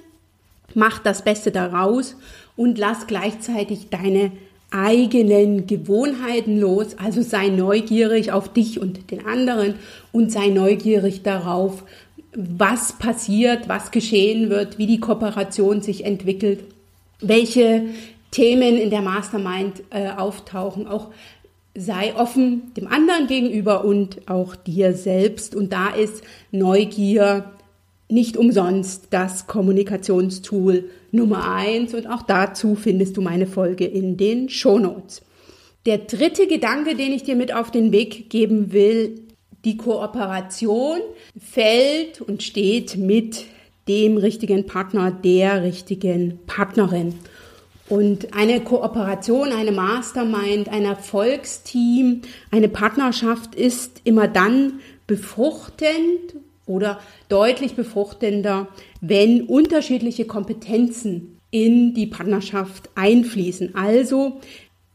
mach 0.74 1.00
das 1.00 1.24
Beste 1.24 1.52
daraus 1.52 2.16
und 2.56 2.78
lass 2.78 3.08
gleichzeitig 3.08 3.90
deine 3.90 4.32
eigenen 4.72 5.68
Gewohnheiten 5.68 6.60
los. 6.60 6.98
Also 6.98 7.22
sei 7.22 7.50
neugierig 7.50 8.32
auf 8.32 8.52
dich 8.52 8.80
und 8.80 9.12
den 9.12 9.26
anderen 9.26 9.76
und 10.12 10.32
sei 10.32 10.48
neugierig 10.48 11.22
darauf, 11.24 11.84
was 12.34 12.94
passiert, 12.94 13.68
was 13.68 13.92
geschehen 13.92 14.50
wird, 14.50 14.78
wie 14.78 14.88
die 14.88 15.02
Kooperation 15.02 15.82
sich 15.82 16.06
entwickelt, 16.06 16.64
welche 17.20 17.84
Themen 18.32 18.78
in 18.78 18.90
der 18.90 19.02
Mastermind 19.02 19.84
äh, 19.90 20.10
auftauchen. 20.10 20.88
Auch 20.88 21.10
sei 21.76 22.16
offen 22.16 22.74
dem 22.76 22.88
anderen 22.88 23.28
gegenüber 23.28 23.84
und 23.84 24.30
auch 24.30 24.56
dir 24.56 24.94
selbst. 24.94 25.56
Und 25.56 25.74
da 25.74 25.90
ist 25.90 26.24
Neugier 26.52 27.52
nicht 28.08 28.38
umsonst 28.38 29.08
das 29.10 29.48
Kommunikationstool 29.48 30.86
Nummer 31.12 31.52
eins. 31.52 31.94
Und 31.94 32.08
auch 32.08 32.22
dazu 32.22 32.76
findest 32.76 33.18
du 33.18 33.22
meine 33.22 33.48
Folge 33.48 33.86
in 33.86 34.18
den 34.18 34.50
Shownotes. 34.50 35.22
Der 35.86 35.98
dritte 35.98 36.48
Gedanke, 36.48 36.96
den 36.96 37.12
ich 37.12 37.24
dir 37.24 37.36
mit 37.36 37.54
auf 37.54 37.72
den 37.72 37.92
Weg 37.92 38.30
geben 38.30 38.72
will, 38.72 39.22
die 39.66 39.78
Kooperation 39.78 41.00
fällt 41.40 42.22
und 42.22 42.44
steht 42.44 42.98
mit 42.98 43.46
dem 43.88 44.18
richtigen 44.18 44.66
Partner, 44.66 45.12
der 45.12 45.64
richtigen 45.64 46.40
Partnerin. 46.46 47.16
Und 47.90 48.34
eine 48.34 48.62
Kooperation, 48.62 49.52
eine 49.52 49.72
Mastermind, 49.72 50.70
ein 50.70 50.86
Erfolgsteam, 50.86 52.22
eine 52.50 52.70
Partnerschaft 52.70 53.54
ist 53.56 54.02
immer 54.04 54.28
dann 54.28 54.80
befruchtend 55.08 56.36
oder 56.66 57.00
deutlich 57.30 57.76
befruchtender, 57.76 58.68
wenn 59.02 59.44
unterschiedliche 59.44 60.26
Kompetenzen 60.26 61.40
in 61.52 61.94
die 61.94 62.08
Partnerschaft 62.08 62.90
einfließen. 62.96 63.76
Also 63.76 64.40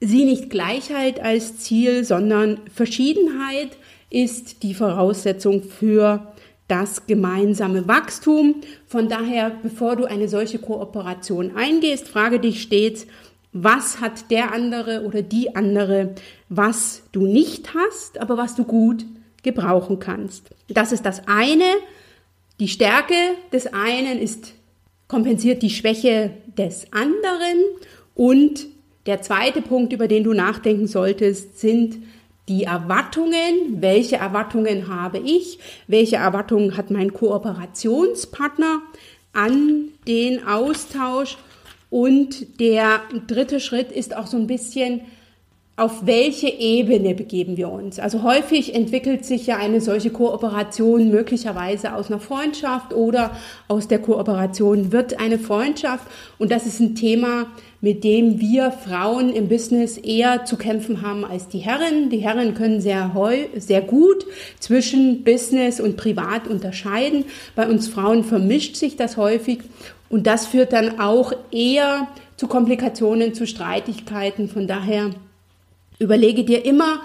sie 0.00 0.24
nicht 0.24 0.50
Gleichheit 0.50 1.20
als 1.20 1.58
Ziel, 1.58 2.04
sondern 2.04 2.60
Verschiedenheit 2.72 3.76
ist 4.10 4.62
die 4.62 4.74
Voraussetzung 4.74 5.62
für 5.62 6.32
das 6.68 7.06
gemeinsame 7.06 7.86
Wachstum. 7.86 8.56
Von 8.86 9.08
daher, 9.08 9.52
bevor 9.62 9.96
du 9.96 10.04
eine 10.04 10.28
solche 10.28 10.58
Kooperation 10.58 11.56
eingehst, 11.56 12.08
frage 12.08 12.40
dich 12.40 12.62
stets, 12.62 13.06
was 13.52 14.00
hat 14.00 14.30
der 14.30 14.52
andere 14.52 15.04
oder 15.04 15.22
die 15.22 15.54
andere, 15.56 16.14
was 16.48 17.02
du 17.12 17.26
nicht 17.26 17.74
hast, 17.74 18.18
aber 18.18 18.36
was 18.36 18.54
du 18.54 18.64
gut 18.64 19.04
gebrauchen 19.46 19.98
kannst. 19.98 20.50
Das 20.68 20.92
ist 20.92 21.06
das 21.06 21.22
eine. 21.26 21.64
Die 22.60 22.68
Stärke 22.68 23.14
des 23.52 23.72
einen 23.72 24.18
ist 24.18 24.52
kompensiert 25.08 25.62
die 25.62 25.70
Schwäche 25.70 26.32
des 26.58 26.92
anderen 26.92 27.62
und 28.14 28.66
der 29.06 29.22
zweite 29.22 29.62
Punkt, 29.62 29.92
über 29.92 30.08
den 30.08 30.24
du 30.24 30.32
nachdenken 30.32 30.88
solltest, 30.88 31.60
sind 31.60 31.98
die 32.48 32.64
Erwartungen, 32.64 33.80
welche 33.80 34.16
Erwartungen 34.16 34.88
habe 34.88 35.18
ich, 35.18 35.60
welche 35.86 36.16
Erwartungen 36.16 36.76
hat 36.76 36.90
mein 36.90 37.12
Kooperationspartner 37.12 38.82
an 39.32 39.90
den 40.08 40.44
Austausch 40.44 41.36
und 41.88 42.58
der 42.58 43.02
dritte 43.28 43.60
Schritt 43.60 43.92
ist 43.92 44.16
auch 44.16 44.26
so 44.26 44.36
ein 44.36 44.48
bisschen, 44.48 45.02
auf 45.78 46.06
welche 46.06 46.48
Ebene 46.48 47.14
begeben 47.14 47.58
wir 47.58 47.70
uns? 47.70 47.98
Also 47.98 48.22
häufig 48.22 48.74
entwickelt 48.74 49.26
sich 49.26 49.46
ja 49.46 49.58
eine 49.58 49.82
solche 49.82 50.08
Kooperation 50.08 51.10
möglicherweise 51.10 51.94
aus 51.94 52.10
einer 52.10 52.18
Freundschaft 52.18 52.94
oder 52.94 53.32
aus 53.68 53.86
der 53.86 53.98
Kooperation 53.98 54.90
wird 54.90 55.20
eine 55.20 55.38
Freundschaft. 55.38 56.06
Und 56.38 56.50
das 56.50 56.64
ist 56.64 56.80
ein 56.80 56.94
Thema, 56.94 57.48
mit 57.82 58.04
dem 58.04 58.40
wir 58.40 58.70
Frauen 58.70 59.34
im 59.34 59.48
Business 59.48 59.98
eher 59.98 60.46
zu 60.46 60.56
kämpfen 60.56 61.02
haben 61.02 61.26
als 61.26 61.48
die 61.48 61.58
Herren. 61.58 62.08
Die 62.08 62.20
Herren 62.20 62.54
können 62.54 62.80
sehr, 62.80 63.12
sehr 63.58 63.82
gut 63.82 64.24
zwischen 64.58 65.24
Business 65.24 65.78
und 65.78 65.98
Privat 65.98 66.48
unterscheiden. 66.48 67.26
Bei 67.54 67.68
uns 67.68 67.86
Frauen 67.86 68.24
vermischt 68.24 68.76
sich 68.76 68.96
das 68.96 69.18
häufig 69.18 69.58
und 70.08 70.26
das 70.26 70.46
führt 70.46 70.72
dann 70.72 70.98
auch 71.00 71.34
eher 71.50 72.08
zu 72.38 72.46
Komplikationen, 72.46 73.34
zu 73.34 73.46
Streitigkeiten. 73.46 74.48
Von 74.48 74.66
daher 74.66 75.10
Überlege 75.98 76.44
dir 76.44 76.64
immer, 76.64 77.00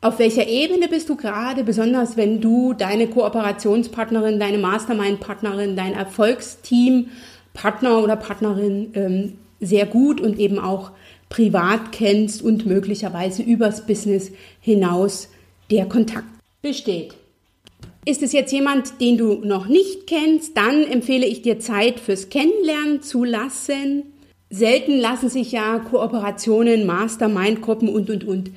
auf 0.00 0.18
welcher 0.18 0.46
Ebene 0.46 0.88
bist 0.88 1.08
du 1.08 1.16
gerade, 1.16 1.64
besonders 1.64 2.16
wenn 2.16 2.40
du 2.40 2.72
deine 2.72 3.08
Kooperationspartnerin, 3.08 4.38
deine 4.38 4.58
Mastermind-Partnerin, 4.58 5.74
dein 5.74 5.94
Erfolgsteam, 5.94 7.08
Partner 7.52 8.02
oder 8.02 8.14
Partnerin 8.14 8.90
ähm, 8.94 9.32
sehr 9.60 9.86
gut 9.86 10.20
und 10.20 10.38
eben 10.38 10.60
auch 10.60 10.92
privat 11.28 11.92
kennst 11.92 12.42
und 12.42 12.66
möglicherweise 12.66 13.42
übers 13.42 13.86
Business 13.86 14.30
hinaus 14.60 15.28
der 15.70 15.86
Kontakt 15.86 16.28
besteht. 16.62 17.14
Ist 18.04 18.22
es 18.22 18.32
jetzt 18.32 18.52
jemand, 18.52 19.00
den 19.00 19.18
du 19.18 19.34
noch 19.44 19.66
nicht 19.66 20.06
kennst, 20.06 20.56
dann 20.56 20.84
empfehle 20.84 21.26
ich 21.26 21.42
dir 21.42 21.58
Zeit 21.58 22.00
fürs 22.00 22.30
Kennenlernen 22.30 23.02
zu 23.02 23.24
lassen. 23.24 24.04
Selten 24.50 24.98
lassen 24.98 25.28
sich 25.28 25.52
ja 25.52 25.78
Kooperationen, 25.78 26.86
Mastermind-Gruppen 26.86 27.88
und, 27.88 28.08
und, 28.08 28.24
und 28.24 28.50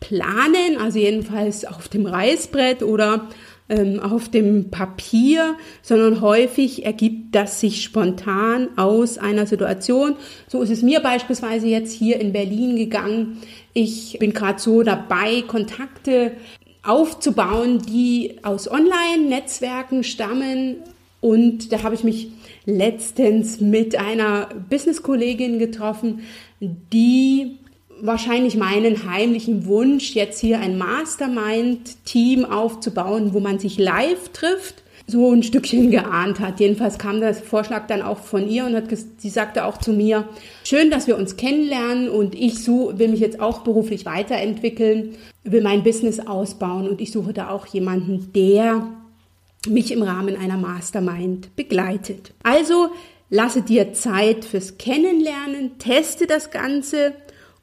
planen, 0.00 0.78
also 0.80 0.98
jedenfalls 0.98 1.64
auf 1.64 1.88
dem 1.88 2.06
Reißbrett 2.06 2.82
oder 2.82 3.28
ähm, 3.68 4.00
auf 4.00 4.28
dem 4.28 4.70
Papier, 4.70 5.56
sondern 5.82 6.20
häufig 6.20 6.84
ergibt 6.84 7.34
das 7.34 7.60
sich 7.60 7.82
spontan 7.82 8.68
aus 8.76 9.18
einer 9.18 9.46
Situation. 9.46 10.16
So 10.48 10.62
ist 10.62 10.70
es 10.70 10.82
mir 10.82 11.00
beispielsweise 11.00 11.66
jetzt 11.66 11.92
hier 11.92 12.20
in 12.20 12.32
Berlin 12.32 12.76
gegangen. 12.76 13.38
Ich 13.72 14.18
bin 14.18 14.32
gerade 14.32 14.58
so 14.60 14.82
dabei, 14.82 15.42
Kontakte 15.46 16.32
aufzubauen, 16.82 17.80
die 17.80 18.36
aus 18.42 18.70
Online-Netzwerken 18.70 20.04
stammen. 20.04 20.76
Und 21.20 21.72
da 21.72 21.82
habe 21.82 21.94
ich 21.94 22.04
mich 22.04 22.28
letztens 22.66 23.60
mit 23.60 23.96
einer 23.96 24.48
Business-Kollegin 24.68 25.58
getroffen, 25.58 26.20
die 26.60 27.58
wahrscheinlich 28.02 28.56
meinen 28.56 29.10
heimlichen 29.10 29.66
Wunsch, 29.66 30.14
jetzt 30.14 30.40
hier 30.40 30.60
ein 30.60 30.76
Mastermind-Team 30.76 32.44
aufzubauen, 32.44 33.32
wo 33.32 33.40
man 33.40 33.58
sich 33.58 33.78
live 33.78 34.28
trifft, 34.32 34.82
so 35.06 35.32
ein 35.32 35.44
Stückchen 35.44 35.90
geahnt 35.90 36.40
hat. 36.40 36.60
Jedenfalls 36.60 36.98
kam 36.98 37.20
der 37.20 37.32
Vorschlag 37.34 37.86
dann 37.86 38.02
auch 38.02 38.18
von 38.18 38.48
ihr 38.48 38.66
und 38.66 38.74
hat, 38.74 38.84
sie 39.18 39.28
sagte 39.28 39.64
auch 39.64 39.78
zu 39.78 39.92
mir, 39.92 40.28
schön, 40.64 40.90
dass 40.90 41.06
wir 41.06 41.16
uns 41.16 41.36
kennenlernen 41.36 42.08
und 42.10 42.34
ich 42.34 42.62
so, 42.62 42.92
will 42.96 43.08
mich 43.08 43.20
jetzt 43.20 43.40
auch 43.40 43.60
beruflich 43.60 44.04
weiterentwickeln, 44.04 45.14
will 45.44 45.62
mein 45.62 45.84
Business 45.84 46.18
ausbauen 46.18 46.88
und 46.88 47.00
ich 47.00 47.12
suche 47.12 47.32
da 47.32 47.50
auch 47.50 47.66
jemanden, 47.66 48.32
der 48.34 48.88
mich 49.68 49.92
im 49.92 50.02
Rahmen 50.02 50.36
einer 50.36 50.56
Mastermind 50.56 51.54
begleitet. 51.56 52.32
Also 52.42 52.90
lasse 53.30 53.62
dir 53.62 53.92
Zeit 53.92 54.44
fürs 54.44 54.78
Kennenlernen, 54.78 55.78
teste 55.78 56.26
das 56.26 56.50
Ganze 56.50 57.14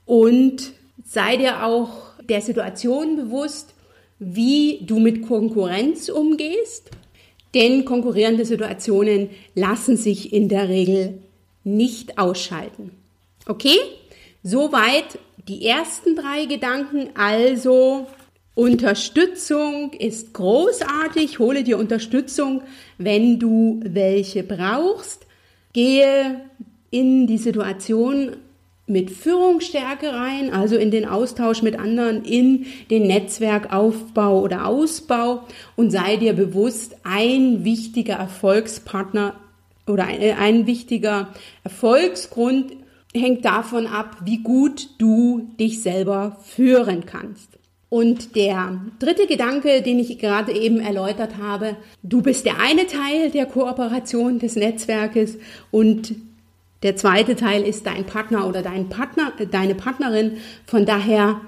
und 0.05 0.73
sei 1.05 1.37
dir 1.37 1.65
auch 1.65 2.13
der 2.29 2.41
Situation 2.41 3.15
bewusst, 3.15 3.73
wie 4.19 4.79
du 4.81 4.99
mit 4.99 5.27
Konkurrenz 5.27 6.09
umgehst. 6.09 6.89
Denn 7.53 7.85
konkurrierende 7.85 8.45
Situationen 8.45 9.29
lassen 9.53 9.95
sich 9.95 10.33
in 10.33 10.49
der 10.49 10.69
Regel 10.69 11.19
nicht 11.63 12.17
ausschalten. 12.17 12.91
Okay? 13.47 13.77
Soweit 14.41 15.19
die 15.47 15.65
ersten 15.65 16.15
drei 16.15 16.45
Gedanken. 16.45 17.09
Also 17.15 18.07
Unterstützung 18.55 19.93
ist 19.93 20.33
großartig. 20.33 21.39
Hole 21.39 21.63
dir 21.63 21.79
Unterstützung, 21.79 22.61
wenn 22.97 23.39
du 23.39 23.79
welche 23.83 24.43
brauchst. 24.43 25.25
Gehe 25.73 26.41
in 26.91 27.25
die 27.25 27.39
Situation 27.39 28.35
mit 28.85 29.09
Führungsstärke 29.09 30.13
rein, 30.13 30.53
also 30.53 30.75
in 30.75 30.91
den 30.91 31.07
Austausch 31.07 31.63
mit 31.63 31.79
anderen, 31.79 32.23
in 32.25 32.65
den 32.91 33.07
Netzwerkaufbau 33.07 34.41
oder 34.41 34.67
Ausbau 34.67 35.47
und 35.75 35.91
sei 35.91 36.17
dir 36.17 36.33
bewusst, 36.33 36.97
ein 37.03 37.63
wichtiger 37.63 38.15
Erfolgspartner 38.15 39.35
oder 39.87 40.05
ein, 40.05 40.37
ein 40.37 40.67
wichtiger 40.67 41.29
Erfolgsgrund 41.63 42.73
hängt 43.15 43.45
davon 43.45 43.87
ab, 43.87 44.17
wie 44.25 44.43
gut 44.43 44.89
du 44.97 45.47
dich 45.59 45.81
selber 45.81 46.37
führen 46.43 47.05
kannst. 47.05 47.62
Und 47.93 48.35
der 48.35 48.81
dritte 48.97 49.27
Gedanke, 49.27 49.83
den 49.83 49.99
ich 49.99 50.17
gerade 50.17 50.51
eben 50.51 50.79
erläutert 50.79 51.37
habe, 51.37 51.75
du 52.01 52.23
bist 52.23 52.43
der 52.43 52.59
eine 52.59 52.87
Teil 52.87 53.29
der 53.29 53.45
Kooperation 53.45 54.39
des 54.39 54.55
Netzwerkes 54.55 55.37
und 55.69 56.15
der 56.81 56.95
zweite 56.95 57.35
Teil 57.35 57.61
ist 57.61 57.85
dein 57.85 58.07
Partner 58.07 58.47
oder 58.47 58.63
dein 58.63 58.89
Partner, 58.89 59.31
deine 59.51 59.75
Partnerin. 59.75 60.37
Von 60.65 60.87
daher 60.87 61.41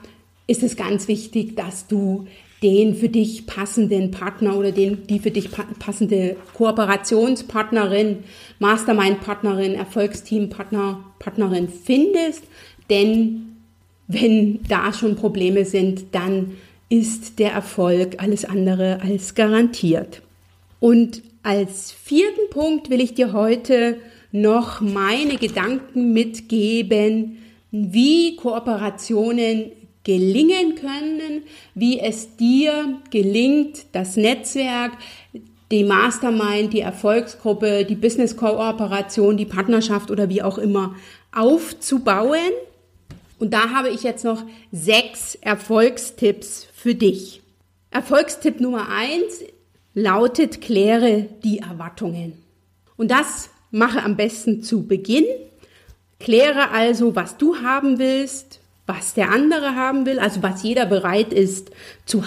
ist 0.45 0.61
es 0.61 0.75
ganz 0.75 1.07
wichtig, 1.07 1.55
dass 1.55 1.87
du 1.87 2.27
den 2.61 2.93
für 2.93 3.09
dich 3.09 3.47
passenden 3.47 4.11
Partner 4.11 4.55
oder 4.55 4.71
den, 4.71 5.07
die 5.07 5.17
für 5.17 5.31
dich 5.31 5.49
passende 5.79 6.35
Kooperationspartnerin, 6.53 8.19
Mastermind-Partnerin, 8.59 9.73
Erfolgsteam-Partner, 9.73 11.05
Partnerin 11.17 11.69
findest. 11.69 12.43
Denn 12.91 13.54
wenn 14.07 14.59
da 14.67 14.93
schon 14.93 15.15
Probleme 15.15 15.65
sind, 15.65 16.05
dann 16.13 16.53
ist 16.89 17.39
der 17.39 17.51
Erfolg 17.51 18.21
alles 18.21 18.45
andere 18.45 19.01
als 19.01 19.35
garantiert. 19.35 20.21
Und 20.79 21.23
als 21.43 21.91
vierten 21.91 22.49
Punkt 22.49 22.89
will 22.89 23.01
ich 23.01 23.13
dir 23.13 23.33
heute 23.33 23.97
noch 24.31 24.81
meine 24.81 25.37
Gedanken 25.37 26.13
mitgeben, 26.13 27.37
wie 27.71 28.35
Kooperationen 28.35 29.71
gelingen 30.03 30.75
können, 30.75 31.43
wie 31.73 31.99
es 31.99 32.35
dir 32.37 32.99
gelingt, 33.09 33.87
das 33.91 34.17
Netzwerk, 34.17 34.91
die 35.71 35.83
Mastermind, 35.83 36.73
die 36.73 36.81
Erfolgsgruppe, 36.81 37.85
die 37.85 37.95
Business-Kooperation, 37.95 39.35
die 39.35 39.45
Partnerschaft 39.45 40.11
oder 40.11 40.29
wie 40.29 40.43
auch 40.43 40.57
immer 40.57 40.95
aufzubauen. 41.33 42.51
Und 43.37 43.53
da 43.53 43.71
habe 43.71 43.89
ich 43.89 44.03
jetzt 44.03 44.23
noch 44.23 44.43
sechs 44.71 45.35
Erfolgstipps 45.35 46.67
für 46.73 46.95
dich. 46.95 47.41
Erfolgstipp 47.91 48.59
Nummer 48.59 48.89
eins 48.89 49.43
lautet, 49.93 50.61
kläre 50.61 51.27
die 51.43 51.59
Erwartungen. 51.59 52.33
Und 52.97 53.11
das 53.11 53.49
mache 53.71 54.03
am 54.03 54.15
besten 54.15 54.63
zu 54.63 54.87
Beginn. 54.87 55.25
Kläre 56.19 56.71
also, 56.71 57.15
was 57.15 57.37
du 57.37 57.57
haben 57.57 57.99
willst, 57.99 58.59
was 58.87 59.13
der 59.13 59.31
andere 59.31 59.75
haben 59.75 60.05
will, 60.05 60.19
also 60.19 60.43
was 60.43 60.63
jeder 60.63 60.85
bereit 60.85 61.33
ist 61.33 61.71
zu, 62.05 62.23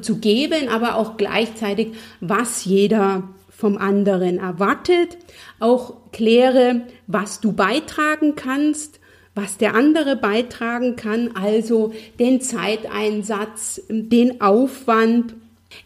zu 0.00 0.18
geben, 0.18 0.68
aber 0.68 0.96
auch 0.96 1.16
gleichzeitig, 1.16 1.88
was 2.20 2.64
jeder 2.64 3.28
vom 3.50 3.76
anderen 3.76 4.38
erwartet. 4.38 5.18
Auch 5.60 5.94
kläre, 6.12 6.82
was 7.06 7.40
du 7.40 7.52
beitragen 7.52 8.36
kannst, 8.36 9.00
was 9.38 9.56
der 9.56 9.74
andere 9.74 10.16
beitragen 10.16 10.96
kann, 10.96 11.30
also 11.36 11.92
den 12.18 12.40
Zeiteinsatz, 12.40 13.80
den 13.88 14.40
Aufwand. 14.40 15.34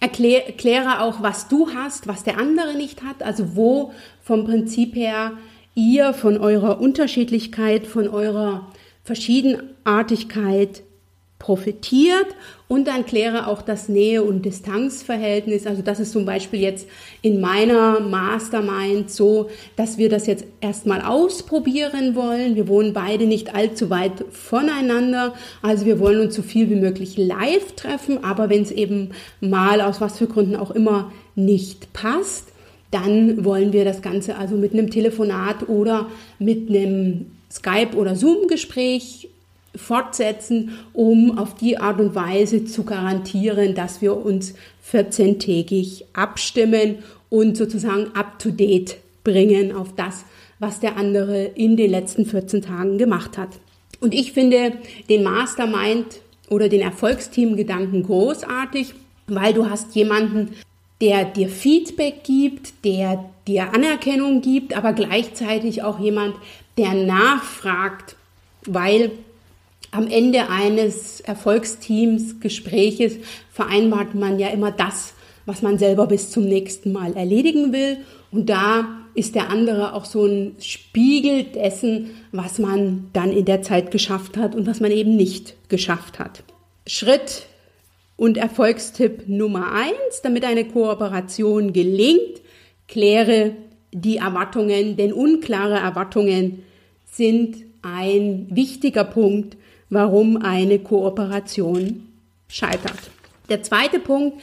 Erkläre 0.01 1.01
auch, 1.01 1.23
was 1.23 1.49
du 1.49 1.69
hast, 1.75 2.07
was 2.07 2.25
der 2.25 2.39
andere 2.39 2.75
nicht 2.75 3.03
hat, 3.03 3.23
also 3.23 3.55
wo 3.57 3.93
vom 4.23 4.45
Prinzip 4.45 4.95
her 4.95 5.33
ihr 5.75 6.15
von 6.15 6.39
eurer 6.39 6.81
Unterschiedlichkeit, 6.81 7.87
von 7.87 8.09
eurer 8.09 8.73
Verschiedenartigkeit 9.05 10.83
profitiert 11.43 12.29
und 12.69 12.87
dann 12.87 13.05
kläre 13.05 13.49
auch 13.49 13.63
das 13.63 13.89
Nähe- 13.89 14.23
und 14.23 14.47
Distanzverhältnis. 14.47 15.67
Also 15.67 15.83
das 15.83 15.99
ist 15.99 16.13
zum 16.13 16.25
Beispiel 16.25 16.61
jetzt 16.61 16.89
in 17.21 17.41
meiner 17.41 17.99
Mastermind 17.99 19.11
so, 19.11 19.51
dass 19.77 19.99
wir 19.99 20.09
das 20.09 20.29
jetzt 20.29 20.45
erstmal 20.61 21.03
ausprobieren 21.03 22.15
wollen. 22.15 22.55
Wir 22.55 22.69
wohnen 22.69 22.93
beide 22.93 23.27
nicht 23.27 23.55
allzu 23.55 23.91
weit 23.91 24.25
voneinander. 24.31 25.35
Also 25.63 25.85
wir 25.85 25.99
wollen 25.99 26.21
uns 26.21 26.37
so 26.37 26.43
viel 26.43 26.71
wie 26.71 26.77
möglich 26.77 27.19
live 27.19 27.73
treffen. 27.75 28.23
Aber 28.23 28.49
wenn 28.49 28.63
es 28.63 28.71
eben 28.71 29.11
mal 29.41 29.81
aus 29.81 30.01
was 30.01 30.19
für 30.19 30.29
Gründen 30.29 30.55
auch 30.55 30.71
immer 30.71 31.13
nicht 31.35 31.93
passt, 31.93 32.53
dann 32.93 33.45
wollen 33.45 33.73
wir 33.73 33.85
das 33.85 34.01
Ganze 34.01 34.37
also 34.37 34.55
mit 34.55 34.75
einem 34.75 34.91
Telefonat 34.91 35.69
oder 35.69 36.07
mit 36.39 36.71
einem 36.71 37.27
Skype- 37.51 37.97
oder 37.97 38.15
Zoom-Gespräch 38.15 39.29
fortsetzen, 39.75 40.79
um 40.93 41.39
auf 41.39 41.55
die 41.55 41.79
Art 41.79 42.01
und 42.01 42.15
Weise 42.15 42.65
zu 42.65 42.85
garantieren, 42.85 43.75
dass 43.75 44.03
wir 44.03 44.17
uns 44.17 44.55
14-tägig 44.91 46.05
abstimmen 46.13 46.99
und 47.31 47.57
sozusagen 47.57 48.15
up-to-date 48.15 48.99
bringen 49.25 49.75
auf 49.75 49.95
das, 49.95 50.25
was 50.59 50.81
der 50.81 50.97
andere 50.97 51.45
in 51.45 51.77
den 51.77 51.91
letzten 51.91 52.27
14 52.27 52.63
Tagen 52.63 52.99
gemacht 52.99 53.39
hat. 53.39 53.59
Und 54.01 54.15
ich 54.15 54.33
finde 54.33 54.73
den 55.09 55.23
Mastermind 55.23 56.21
oder 56.51 56.69
den 56.69 56.81
Erfolgsteam-Gedanken 56.81 58.03
großartig, 58.03 58.95
weil 59.29 59.55
du 59.55 59.71
hast 59.71 59.95
jemanden, 59.95 60.51
der 61.01 61.25
dir 61.25 61.49
Feedback 61.49 62.23
gibt, 62.25 62.85
der 62.85 63.25
dir 63.47 63.73
Anerkennung 63.73 64.41
gibt, 64.41 64.77
aber 64.77 64.93
gleichzeitig 64.93 65.83
auch 65.83 65.99
jemand, 65.99 66.35
der 66.77 66.95
nachfragt, 66.95 68.17
weil 68.67 69.11
am 69.93 70.09
Ende 70.09 70.49
eines 70.49 71.21
Erfolgsteams 71.21 72.41
Gespräches 72.41 73.19
vereinbart 73.53 74.15
man 74.15 74.39
ja 74.39 74.49
immer 74.49 74.73
das, 74.73 75.15
was 75.47 75.63
man 75.63 75.79
selber 75.79 76.07
bis 76.07 76.31
zum 76.31 76.45
nächsten 76.45 76.93
Mal 76.93 77.15
erledigen 77.15 77.73
will. 77.73 77.99
Und 78.31 78.49
da 78.49 78.87
ist 79.15 79.35
der 79.35 79.51
andere 79.51 79.93
auch 79.93 80.07
so 80.07 80.25
ein 80.25 80.57
Spiegel 80.61 81.45
dessen, 81.45 82.11
was 82.33 82.59
man 82.59 83.11
dann 83.13 83.31
in 83.31 83.45
der 83.45 83.61
Zeit 83.63 83.91
geschafft 83.91 84.39
hat 84.39 84.55
und 84.55 84.67
was 84.67 84.81
man 84.81 84.91
eben 84.91 85.15
nicht 85.15 85.55
geschafft 85.69 86.19
hat. 86.19 86.43
Schritt 86.87 87.47
und 88.17 88.39
Erfolgstipp 88.39 89.29
Nummer 89.29 89.73
eins, 89.73 90.23
damit 90.23 90.45
eine 90.45 90.65
Kooperation 90.65 91.75
gelingt, 91.75 92.41
kläre 92.89 93.53
die 93.93 94.17
Erwartungen, 94.17 94.97
denn 94.97 95.13
unklare 95.13 95.75
Erwartungen 95.75 96.63
sind 97.05 97.59
ein 97.83 98.47
wichtiger 98.51 99.05
Punkt, 99.05 99.57
warum 99.93 100.39
eine 100.39 100.79
Kooperation 100.79 102.09
scheitert. 102.49 102.99
Der 103.51 103.63
zweite 103.63 103.99
Punkt, 103.99 104.41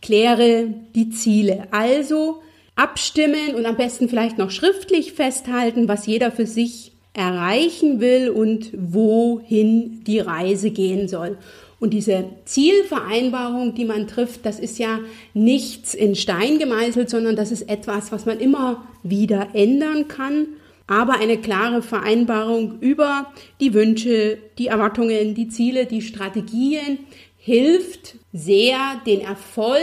kläre 0.00 0.68
die 0.94 1.10
Ziele. 1.10 1.68
Also 1.70 2.40
abstimmen 2.74 3.54
und 3.54 3.66
am 3.66 3.76
besten 3.76 4.08
vielleicht 4.08 4.38
noch 4.38 4.50
schriftlich 4.50 5.12
festhalten, 5.12 5.88
was 5.88 6.06
jeder 6.06 6.32
für 6.32 6.46
sich 6.46 6.92
erreichen 7.12 8.00
will 8.00 8.30
und 8.30 8.72
wohin 8.74 10.02
die 10.04 10.20
Reise 10.20 10.70
gehen 10.70 11.06
soll. 11.06 11.36
Und 11.78 11.90
diese 11.90 12.24
Zielvereinbarung, 12.46 13.74
die 13.74 13.84
man 13.84 14.06
trifft, 14.06 14.46
das 14.46 14.58
ist 14.58 14.78
ja 14.78 15.00
nichts 15.34 15.92
in 15.92 16.14
Stein 16.14 16.58
gemeißelt, 16.58 17.10
sondern 17.10 17.36
das 17.36 17.52
ist 17.52 17.68
etwas, 17.68 18.10
was 18.10 18.24
man 18.24 18.40
immer 18.40 18.86
wieder 19.02 19.48
ändern 19.52 20.08
kann. 20.08 20.46
Aber 20.92 21.18
eine 21.18 21.38
klare 21.38 21.80
Vereinbarung 21.80 22.78
über 22.80 23.32
die 23.60 23.72
Wünsche, 23.72 24.36
die 24.58 24.66
Erwartungen, 24.66 25.34
die 25.34 25.48
Ziele, 25.48 25.86
die 25.86 26.02
Strategien 26.02 26.98
hilft 27.38 28.16
sehr, 28.34 29.00
den 29.06 29.22
Erfolg 29.22 29.80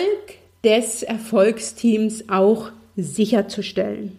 des 0.63 1.01
Erfolgsteams 1.01 2.29
auch 2.29 2.69
sicherzustellen. 2.95 4.17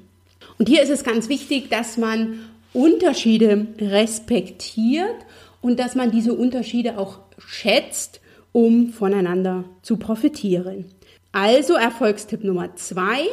Und 0.59 0.69
hier 0.69 0.83
ist 0.83 0.91
es 0.91 1.05
ganz 1.05 1.29
wichtig, 1.29 1.71
dass 1.71 1.97
man 1.97 2.41
Unterschiede 2.73 3.69
respektiert 3.81 5.15
und 5.61 5.79
dass 5.79 5.95
man 5.95 6.11
diese 6.11 6.35
Unterschiede 6.35 6.99
auch 6.99 7.21
schätzt, 7.39 8.21
um 8.51 8.93
voneinander 8.93 9.63
zu 9.83 9.97
profitieren. 9.97 10.87
Also 11.31 11.75
Erfolgstipp 11.75 12.43
Nummer 12.43 12.75
zwei, 12.75 13.29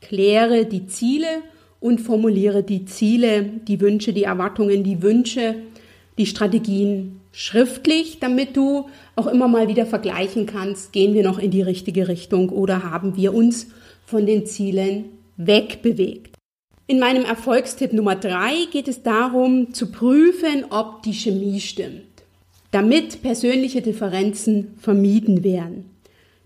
kläre 0.00 0.66
die 0.66 0.86
Ziele 0.86 1.42
und 1.82 2.00
formuliere 2.00 2.62
die 2.62 2.84
Ziele, 2.84 3.42
die 3.42 3.80
Wünsche, 3.80 4.12
die 4.12 4.22
Erwartungen, 4.22 4.84
die 4.84 5.02
Wünsche, 5.02 5.56
die 6.16 6.26
Strategien 6.26 7.20
schriftlich, 7.32 8.20
damit 8.20 8.56
du 8.56 8.86
auch 9.16 9.26
immer 9.26 9.48
mal 9.48 9.68
wieder 9.68 9.84
vergleichen 9.84 10.46
kannst, 10.46 10.92
gehen 10.92 11.14
wir 11.14 11.24
noch 11.24 11.38
in 11.38 11.50
die 11.50 11.62
richtige 11.62 12.06
Richtung 12.08 12.50
oder 12.50 12.90
haben 12.90 13.16
wir 13.16 13.34
uns 13.34 13.68
von 14.06 14.26
den 14.26 14.46
Zielen 14.46 15.06
wegbewegt. 15.36 16.36
In 16.86 17.00
meinem 17.00 17.24
Erfolgstipp 17.24 17.92
Nummer 17.92 18.16
drei 18.16 18.66
geht 18.70 18.86
es 18.86 19.02
darum, 19.02 19.72
zu 19.72 19.90
prüfen, 19.90 20.66
ob 20.70 21.02
die 21.02 21.14
Chemie 21.14 21.60
stimmt, 21.60 22.22
damit 22.70 23.22
persönliche 23.22 23.82
Differenzen 23.82 24.74
vermieden 24.78 25.42
werden. 25.42 25.86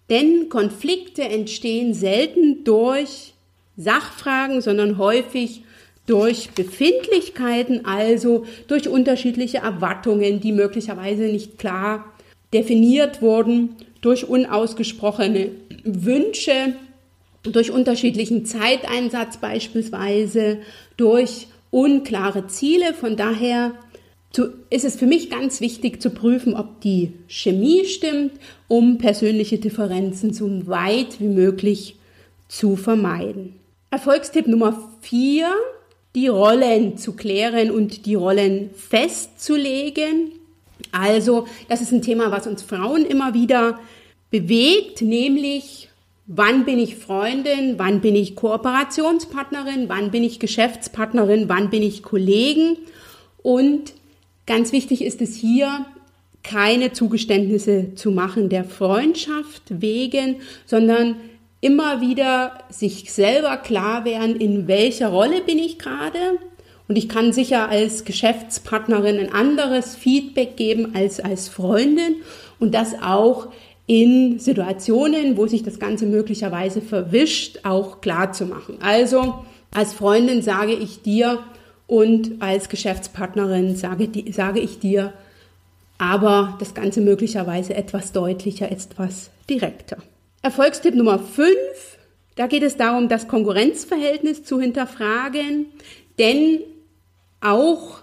Denn 0.09 0.49
Konflikte 0.49 1.23
entstehen 1.23 1.93
selten 1.93 2.63
durch 2.65 3.35
Sachfragen, 3.77 4.61
sondern 4.61 4.99
häufig 4.99 5.63
durch 6.07 6.51
Befindlichkeiten, 6.51 7.85
also 7.85 8.47
durch 8.69 8.89
unterschiedliche 8.89 9.59
Erwartungen, 9.59 10.41
die 10.41 10.53
möglicherweise 10.53 11.25
nicht 11.25 11.59
klar 11.59 12.05
definiert 12.53 13.23
wurden, 13.23 13.71
durch 14.01 14.29
unausgesprochene 14.29 15.51
Wünsche, 15.85 16.75
durch 17.43 17.71
unterschiedlichen 17.71 18.47
Zeiteinsatz 18.47 19.39
beispielsweise, 19.39 20.59
durch 20.97 21.49
unklare 21.71 22.47
Ziele. 22.47 22.95
Von 22.95 23.17
daher 23.17 23.73
ist 24.71 24.85
es 24.85 24.97
für 24.97 25.07
mich 25.07 25.31
ganz 25.31 25.61
wichtig 25.61 26.01
zu 26.01 26.11
prüfen, 26.11 26.55
ob 26.55 26.81
die 26.83 27.13
Chemie 27.27 27.85
stimmt, 27.87 28.33
um 28.69 28.99
persönliche 28.99 29.59
Differenzen 29.59 30.33
so 30.33 30.67
weit 30.67 31.21
wie 31.21 31.29
möglich 31.29 31.97
zu 32.49 32.77
vermeiden. 32.77 33.55
Erfolgstipp 33.91 34.47
Nummer 34.47 34.91
vier: 35.01 35.53
die 36.15 36.29
Rollen 36.29 36.99
zu 36.99 37.13
klären 37.13 37.71
und 37.71 38.07
die 38.07 38.15
Rollen 38.15 38.71
festzulegen. 38.75 40.33
Also, 40.93 41.47
das 41.69 41.81
ist 41.81 41.93
ein 41.93 42.03
Thema, 42.03 42.31
was 42.31 42.47
uns 42.47 42.63
Frauen 42.63 43.05
immer 43.05 43.35
wieder 43.35 43.79
bewegt, 44.31 45.03
nämlich 45.03 45.87
Wann 46.29 46.65
bin 46.65 46.81
ich 46.81 46.97
Freundin? 46.97 47.79
Wann 47.79 48.01
bin 48.01 48.17
ich 48.17 48.35
Kooperationspartnerin? 48.35 49.89
Wann 49.89 50.11
bin 50.11 50.25
ich 50.25 50.41
Geschäftspartnerin? 50.41 51.49
Wann 51.49 51.71
bin 51.71 51.85
ich 51.85 52.03
Kollegen? 52.03 52.79
Und 53.45 53.93
ganz 54.45 54.73
wichtig 54.73 55.05
ist 55.05 55.23
es 55.23 55.37
hier, 55.37 55.87
keine 56.43 56.93
Zugeständnisse 56.93 57.95
zu 57.95 58.11
machen 58.11 58.49
der 58.49 58.65
Freundschaft 58.65 59.63
wegen, 59.69 60.37
sondern 60.65 61.17
immer 61.67 62.01
wieder 62.01 62.53
sich 62.71 63.13
selber 63.13 63.57
klar 63.57 64.05
werden, 64.05 64.37
in 64.37 64.69
welcher 64.69 65.09
Rolle 65.09 65.41
bin 65.41 65.59
ich 65.59 65.81
gerade. 65.81 66.39
Und 66.87 66.97
ich 66.97 67.09
kann 67.09 67.33
sicher 67.33 67.69
als 67.69 68.05
Geschäftspartnerin 68.05 69.19
ein 69.19 69.33
anderes 69.33 69.97
Feedback 69.97 70.57
geben 70.57 70.95
als 70.95 71.19
als 71.19 71.49
Freundin 71.49 72.17
und 72.61 72.73
das 72.73 72.95
auch 73.03 73.49
in 73.89 74.39
Situationen, 74.39 75.37
wo 75.37 75.49
sich 75.49 75.65
das 75.65 75.81
Ganze 75.81 76.07
möglicherweise 76.07 76.81
verwischt, 76.81 77.61
auch 77.65 78.01
klar 78.01 78.33
zu 78.33 78.47
machen. 78.47 78.79
Also 78.81 79.45
als 79.75 79.93
Freundin 79.93 80.43
sage 80.43 80.73
ich 80.73 81.03
dir 81.03 81.41
und 81.89 82.41
als 82.41 82.69
Geschäftspartnerin 82.69 83.75
sage, 83.75 84.09
sage 84.31 84.61
ich 84.61 84.79
dir, 84.79 85.13
aber 85.99 86.57
das 86.61 86.75
Ganze 86.75 87.01
möglicherweise 87.01 87.75
etwas 87.75 88.13
deutlicher, 88.13 88.71
etwas 88.71 89.31
direkter. 89.51 89.99
Erfolgstipp 90.47 90.95
Nummer 90.95 91.19
5, 91.19 91.49
da 92.37 92.47
geht 92.47 92.63
es 92.63 92.77
darum, 92.77 93.09
das 93.09 93.27
Konkurrenzverhältnis 93.27 94.45
zu 94.45 94.61
hinterfragen, 94.61 95.67
denn 96.21 96.61
auch 97.41 97.99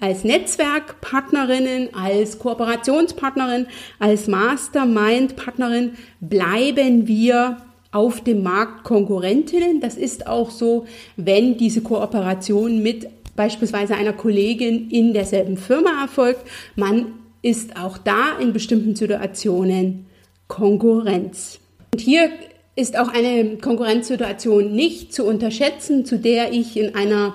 als 0.00 0.22
Netzwerkpartnerinnen, 0.22 1.92
als 1.92 2.38
Kooperationspartnerin, 2.38 3.66
als 3.98 4.28
Mastermind-Partnerin 4.28 5.94
bleiben 6.20 7.08
wir 7.08 7.56
auf 7.90 8.22
dem 8.22 8.44
Markt 8.44 8.84
Konkurrentinnen. 8.84 9.80
Das 9.80 9.96
ist 9.96 10.28
auch 10.28 10.52
so, 10.52 10.86
wenn 11.16 11.56
diese 11.56 11.80
Kooperation 11.80 12.84
mit 12.84 13.08
beispielsweise 13.34 13.96
einer 13.96 14.12
Kollegin 14.12 14.90
in 14.90 15.12
derselben 15.12 15.56
Firma 15.56 16.02
erfolgt. 16.02 16.46
Man 16.76 17.14
ist 17.42 17.76
auch 17.76 17.98
da 17.98 18.38
in 18.38 18.52
bestimmten 18.52 18.94
Situationen 18.94 20.06
Konkurrenz. 20.46 21.58
Und 21.94 22.00
hier 22.00 22.28
ist 22.74 22.98
auch 22.98 23.06
eine 23.06 23.56
Konkurrenzsituation 23.58 24.74
nicht 24.74 25.14
zu 25.14 25.24
unterschätzen, 25.24 26.04
zu 26.04 26.18
der 26.18 26.52
ich 26.52 26.76
in 26.76 26.96
einer 26.96 27.34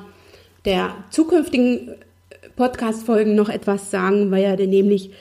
der 0.66 0.94
zukünftigen 1.12 1.96
Podcast-Folgen 2.58 3.36
noch 3.36 3.48
etwas 3.48 3.90
sagen 3.90 4.32
werde, 4.32 4.68
nämlich 4.68 5.12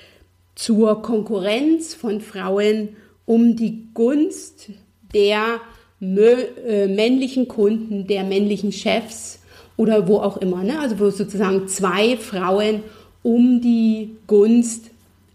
zur 0.57 1.03
Konkurrenz 1.03 1.95
von 1.95 2.21
Frauen 2.21 2.97
um 3.27 3.55
die 3.55 3.87
Gunst 3.95 4.71
der 5.15 5.61
äh, 6.01 6.89
männlichen 6.89 7.47
Kunden, 7.47 8.09
der 8.09 8.25
männlichen 8.25 8.73
Chefs 8.73 9.39
oder 9.77 10.09
wo 10.09 10.17
auch 10.17 10.39
immer. 10.39 10.65
Ne? 10.65 10.81
Also 10.81 10.99
wo 10.99 11.11
sozusagen 11.11 11.69
zwei 11.69 12.17
Frauen 12.17 12.83
um 13.23 13.61
die 13.61 14.17
Gunst 14.27 14.87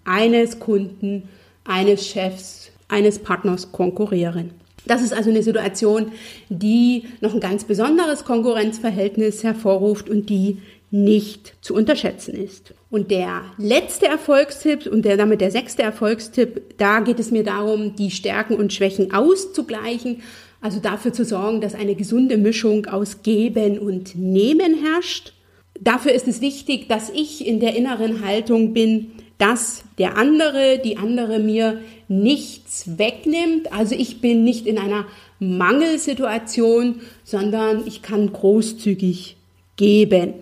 eines 0.03 0.59
Kunden, 0.59 1.29
eines 1.63 2.05
Chefs, 2.05 2.72
eines 2.93 3.19
Partners 3.19 3.71
konkurrieren. 3.71 4.51
Das 4.85 5.01
ist 5.01 5.13
also 5.13 5.29
eine 5.29 5.43
Situation, 5.43 6.11
die 6.49 7.03
noch 7.21 7.33
ein 7.33 7.39
ganz 7.39 7.63
besonderes 7.63 8.25
Konkurrenzverhältnis 8.25 9.43
hervorruft 9.43 10.09
und 10.09 10.29
die 10.29 10.59
nicht 10.91 11.55
zu 11.61 11.73
unterschätzen 11.73 12.35
ist. 12.35 12.73
Und 12.91 13.09
der 13.09 13.41
letzte 13.57 14.05
Erfolgstipp 14.05 14.85
und 14.85 15.05
der 15.05 15.17
damit 15.17 15.41
der 15.41 15.49
sechste 15.49 15.81
Erfolgstipp, 15.81 16.77
da 16.77 16.99
geht 16.99 17.19
es 17.19 17.31
mir 17.31 17.43
darum, 17.43 17.95
die 17.95 18.11
Stärken 18.11 18.55
und 18.55 18.73
Schwächen 18.73 19.11
auszugleichen, 19.13 20.21
also 20.61 20.79
dafür 20.79 21.11
zu 21.11 21.25
sorgen, 21.25 21.61
dass 21.61 21.73
eine 21.73 21.95
gesunde 21.95 22.37
Mischung 22.37 22.85
aus 22.85 23.23
Geben 23.23 23.79
und 23.79 24.15
Nehmen 24.15 24.75
herrscht. 24.83 25.33
Dafür 25.81 26.11
ist 26.11 26.27
es 26.27 26.41
wichtig, 26.41 26.87
dass 26.87 27.09
ich 27.09 27.47
in 27.47 27.59
der 27.59 27.75
inneren 27.75 28.23
Haltung 28.23 28.73
bin, 28.73 29.11
dass 29.39 29.83
der 29.97 30.17
andere, 30.17 30.79
die 30.83 30.97
andere 30.97 31.39
mir 31.39 31.79
nichts 32.07 32.97
wegnimmt. 32.97 33.71
Also 33.71 33.95
ich 33.95 34.21
bin 34.21 34.43
nicht 34.43 34.65
in 34.65 34.77
einer 34.77 35.05
Mangelsituation, 35.39 37.01
sondern 37.23 37.85
ich 37.85 38.01
kann 38.01 38.31
großzügig 38.31 39.37
geben. 39.75 40.33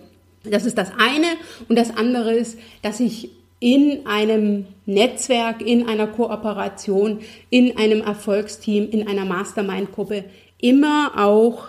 Das 0.44 0.64
ist 0.64 0.78
das 0.78 0.90
eine. 0.98 1.28
Und 1.68 1.76
das 1.76 1.96
andere 1.96 2.34
ist, 2.34 2.58
dass 2.82 3.00
ich 3.00 3.30
in 3.60 4.06
einem 4.06 4.66
Netzwerk, 4.86 5.62
in 5.62 5.88
einer 5.88 6.08
Kooperation, 6.08 7.20
in 7.48 7.76
einem 7.76 8.00
Erfolgsteam, 8.00 8.90
in 8.90 9.06
einer 9.06 9.24
Mastermind-Gruppe 9.24 10.24
immer 10.60 11.12
auch 11.16 11.68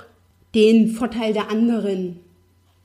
den 0.55 0.89
Vorteil 0.89 1.33
der 1.33 1.51
anderen 1.51 2.19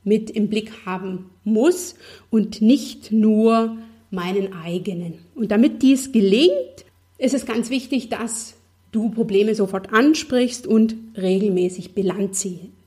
mit 0.05 0.31
im 0.31 0.49
Blick 0.49 0.73
haben 0.85 1.31
muss 1.45 1.95
und 2.31 2.61
nicht 2.61 3.13
nur 3.13 3.77
meinen 4.11 4.53
eigenen. 4.55 5.19
Und 5.35 5.51
damit 5.51 5.83
dies 5.83 6.13
gelingt, 6.13 6.85
ist 7.19 7.35
es 7.35 7.45
ganz 7.47 7.71
wichtig, 7.71 8.09
dass 8.09 8.55
du 8.93 9.11
Probleme 9.11 9.55
sofort 9.55 9.93
ansprichst 9.93 10.67
und 10.67 10.95
regelmäßig 11.17 11.95
Bilanz, 11.95 12.47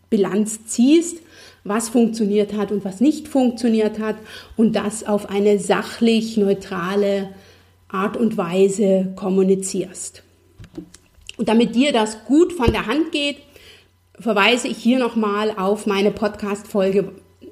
Bilanz 0.10 0.66
ziehst 0.66 1.18
was 1.64 1.90
funktioniert 1.90 2.54
hat 2.54 2.72
und 2.72 2.84
was 2.86 3.02
nicht 3.02 3.28
funktioniert 3.28 4.00
hat 4.00 4.16
und 4.58 4.76
das 4.76 5.06
auf 5.06 5.30
eine 5.30 5.60
sachlich 5.60 6.38
neutrale 6.38 7.30
Art 7.88 8.18
und 8.18 8.38
Weise 8.38 9.14
kommunizierst. 9.16 10.24
Und 11.38 11.50
damit 11.50 11.76
dir 11.76 11.92
das 11.92 12.26
gut 12.26 12.54
von 12.54 12.72
der 12.72 12.88
Hand 12.88 13.12
geht, 13.12 13.38
verweise 14.20 14.68
ich 14.68 14.78
hier 14.78 15.00
nochmal 15.00 15.52
auf 15.58 15.86
meine 15.86 16.12
Podcast-Folge, 16.12 17.12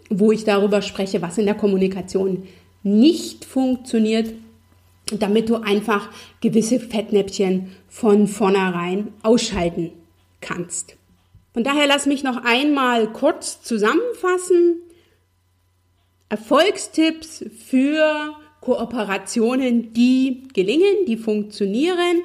wo 0.10 0.32
ich 0.32 0.44
darüber 0.44 0.82
spreche, 0.82 1.22
was 1.22 1.38
in 1.38 1.46
der 1.46 1.56
Kommunikation 1.56 2.48
nicht 2.84 3.46
funktioniert, 3.46 4.34
damit 5.18 5.50
du 5.50 5.56
einfach 5.56 6.10
gewisse 6.42 6.80
Fettnäpfchen 6.80 7.72
von 7.88 8.28
vornherein 8.28 9.14
ausschalten 9.24 9.92
kannst. 10.42 10.98
Von 11.54 11.64
daher 11.64 11.88
lass 11.88 12.06
mich 12.06 12.24
noch 12.24 12.44
einmal 12.44 13.12
kurz 13.12 13.62
zusammenfassen. 13.62 14.78
Erfolgstipps 16.30 17.44
für 17.68 18.36
Kooperationen, 18.62 19.94
die 19.94 20.44
gelingen, 20.54 21.06
die 21.08 21.18
funktionieren. 21.18 22.22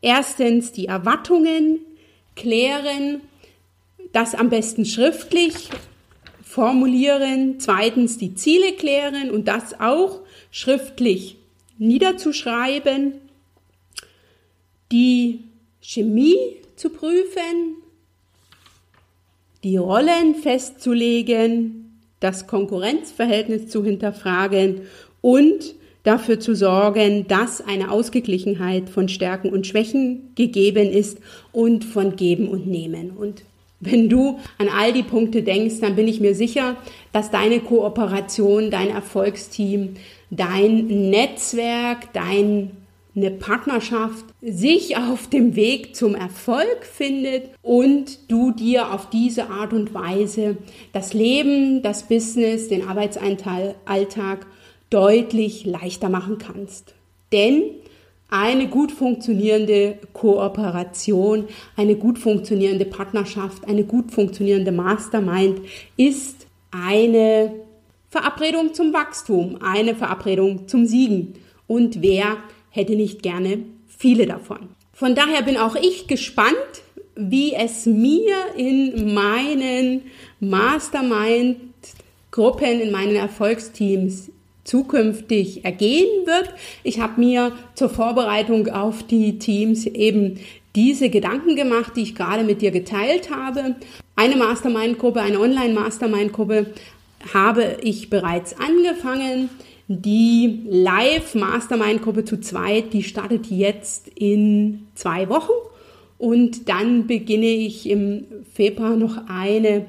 Erstens 0.00 0.70
die 0.70 0.86
Erwartungen 0.86 1.80
klären, 2.36 3.20
das 4.12 4.36
am 4.36 4.48
besten 4.48 4.84
schriftlich 4.84 5.70
formulieren. 6.44 7.58
Zweitens 7.58 8.16
die 8.16 8.36
Ziele 8.36 8.72
klären 8.72 9.30
und 9.30 9.48
das 9.48 9.80
auch 9.80 10.20
schriftlich 10.52 11.37
niederzuschreiben. 11.78 13.14
Die 14.92 15.44
Chemie 15.80 16.36
zu 16.76 16.90
prüfen, 16.90 17.76
die 19.64 19.76
Rollen 19.76 20.34
festzulegen, 20.34 22.00
das 22.20 22.46
Konkurrenzverhältnis 22.46 23.68
zu 23.68 23.84
hinterfragen 23.84 24.82
und 25.20 25.74
dafür 26.02 26.40
zu 26.40 26.54
sorgen, 26.54 27.26
dass 27.28 27.60
eine 27.60 27.90
Ausgeglichenheit 27.90 28.88
von 28.88 29.08
Stärken 29.08 29.50
und 29.50 29.66
Schwächen 29.66 30.30
gegeben 30.34 30.90
ist 30.90 31.18
und 31.52 31.84
von 31.84 32.16
Geben 32.16 32.48
und 32.48 32.66
Nehmen. 32.66 33.10
Und 33.10 33.42
wenn 33.80 34.08
du 34.08 34.38
an 34.58 34.68
all 34.68 34.92
die 34.92 35.02
Punkte 35.02 35.42
denkst, 35.42 35.76
dann 35.80 35.96
bin 35.96 36.08
ich 36.08 36.20
mir 36.20 36.34
sicher, 36.34 36.76
dass 37.12 37.30
deine 37.30 37.60
Kooperation, 37.60 38.70
dein 38.70 38.90
Erfolgsteam, 38.90 39.94
dein 40.30 40.86
Netzwerk, 41.10 42.12
dein 42.12 42.72
eine 43.18 43.30
Partnerschaft 43.32 44.24
sich 44.40 44.96
auf 44.96 45.28
dem 45.28 45.56
Weg 45.56 45.96
zum 45.96 46.14
Erfolg 46.14 46.84
findet 46.84 47.50
und 47.62 48.30
du 48.30 48.52
dir 48.52 48.92
auf 48.92 49.10
diese 49.10 49.50
Art 49.50 49.72
und 49.72 49.92
Weise 49.92 50.56
das 50.92 51.14
Leben, 51.14 51.82
das 51.82 52.04
Business, 52.04 52.68
den 52.68 52.86
Arbeitsalltag 52.86 54.46
deutlich 54.90 55.66
leichter 55.66 56.08
machen 56.08 56.38
kannst. 56.38 56.94
Denn 57.32 57.62
eine 58.30 58.68
gut 58.68 58.92
funktionierende 58.92 59.98
Kooperation, 60.12 61.46
eine 61.76 61.96
gut 61.96 62.18
funktionierende 62.18 62.84
Partnerschaft, 62.84 63.66
eine 63.66 63.84
gut 63.84 64.12
funktionierende 64.12 64.72
Mastermind 64.72 65.62
ist 65.96 66.46
eine 66.70 67.54
Verabredung 68.10 68.74
zum 68.74 68.92
Wachstum, 68.92 69.56
eine 69.62 69.94
Verabredung 69.94 70.68
zum 70.68 70.84
Siegen. 70.86 71.32
Und 71.66 72.02
wer 72.02 72.36
hätte 72.70 72.96
nicht 72.96 73.22
gerne 73.22 73.60
viele 73.86 74.26
davon. 74.26 74.68
Von 74.92 75.14
daher 75.14 75.40
bin 75.42 75.56
auch 75.56 75.76
ich 75.76 76.06
gespannt, 76.06 76.82
wie 77.14 77.54
es 77.54 77.86
mir 77.86 78.36
in 78.56 79.14
meinen 79.14 80.02
Mastermind-Gruppen, 80.40 82.80
in 82.80 82.92
meinen 82.92 83.16
Erfolgsteams 83.16 84.30
zukünftig 84.68 85.64
ergehen 85.64 86.26
wird. 86.26 86.52
Ich 86.82 87.00
habe 87.00 87.20
mir 87.20 87.52
zur 87.74 87.88
Vorbereitung 87.88 88.68
auf 88.68 89.02
die 89.02 89.38
Teams 89.38 89.86
eben 89.86 90.38
diese 90.76 91.08
Gedanken 91.08 91.56
gemacht, 91.56 91.94
die 91.96 92.02
ich 92.02 92.14
gerade 92.14 92.44
mit 92.44 92.60
dir 92.60 92.70
geteilt 92.70 93.30
habe. 93.34 93.76
Eine 94.14 94.36
Mastermind-Gruppe, 94.36 95.20
eine 95.22 95.40
Online-Mastermind-Gruppe 95.40 96.66
habe 97.32 97.78
ich 97.82 98.10
bereits 98.10 98.54
angefangen. 98.60 99.48
Die 99.88 100.60
Live-Mastermind-Gruppe 100.68 102.26
zu 102.26 102.38
zweit, 102.38 102.92
die 102.92 103.02
startet 103.02 103.46
jetzt 103.46 104.08
in 104.14 104.86
zwei 104.94 105.30
Wochen. 105.30 105.52
Und 106.18 106.68
dann 106.68 107.06
beginne 107.06 107.46
ich 107.46 107.88
im 107.88 108.24
Februar 108.52 108.96
noch 108.96 109.16
eine 109.28 109.86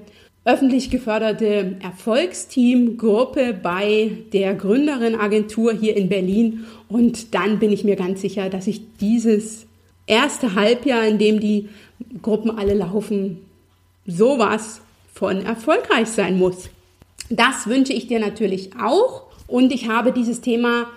öffentlich 0.49 0.89
geförderte 0.89 1.77
Erfolgsteam-Gruppe 1.81 3.53
bei 3.53 4.11
der 4.33 4.55
Gründerin-Agentur 4.55 5.73
hier 5.73 5.95
in 5.95 6.09
Berlin. 6.09 6.65
Und 6.87 7.35
dann 7.35 7.59
bin 7.59 7.71
ich 7.71 7.83
mir 7.83 7.95
ganz 7.95 8.21
sicher, 8.21 8.49
dass 8.49 8.65
ich 8.65 8.81
dieses 8.99 9.67
erste 10.07 10.55
Halbjahr, 10.55 11.05
in 11.05 11.19
dem 11.19 11.39
die 11.39 11.69
Gruppen 12.23 12.49
alle 12.49 12.73
laufen, 12.73 13.41
sowas 14.07 14.81
von 15.13 15.45
erfolgreich 15.45 16.07
sein 16.07 16.39
muss. 16.39 16.71
Das 17.29 17.67
wünsche 17.67 17.93
ich 17.93 18.07
dir 18.07 18.19
natürlich 18.19 18.71
auch. 18.81 19.27
Und 19.45 19.71
ich 19.71 19.87
habe 19.87 20.11
dieses 20.11 20.41
Thema 20.41 20.87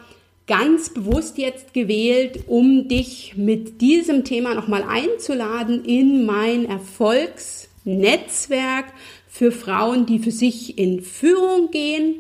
ganz 0.47 0.95
bewusst 0.95 1.37
jetzt 1.37 1.75
gewählt, 1.75 2.45
um 2.47 2.89
dich 2.89 3.35
mit 3.37 3.83
diesem 3.83 4.25
Thema 4.25 4.55
nochmal 4.55 4.83
einzuladen 4.89 5.85
in 5.85 6.25
mein 6.25 6.67
Erfolgsnetzwerk 6.67 8.87
für 9.33 9.51
Frauen, 9.51 10.05
die 10.05 10.19
für 10.19 10.31
sich 10.31 10.79
in 10.79 11.01
Führung 11.01 11.71
gehen. 11.71 12.17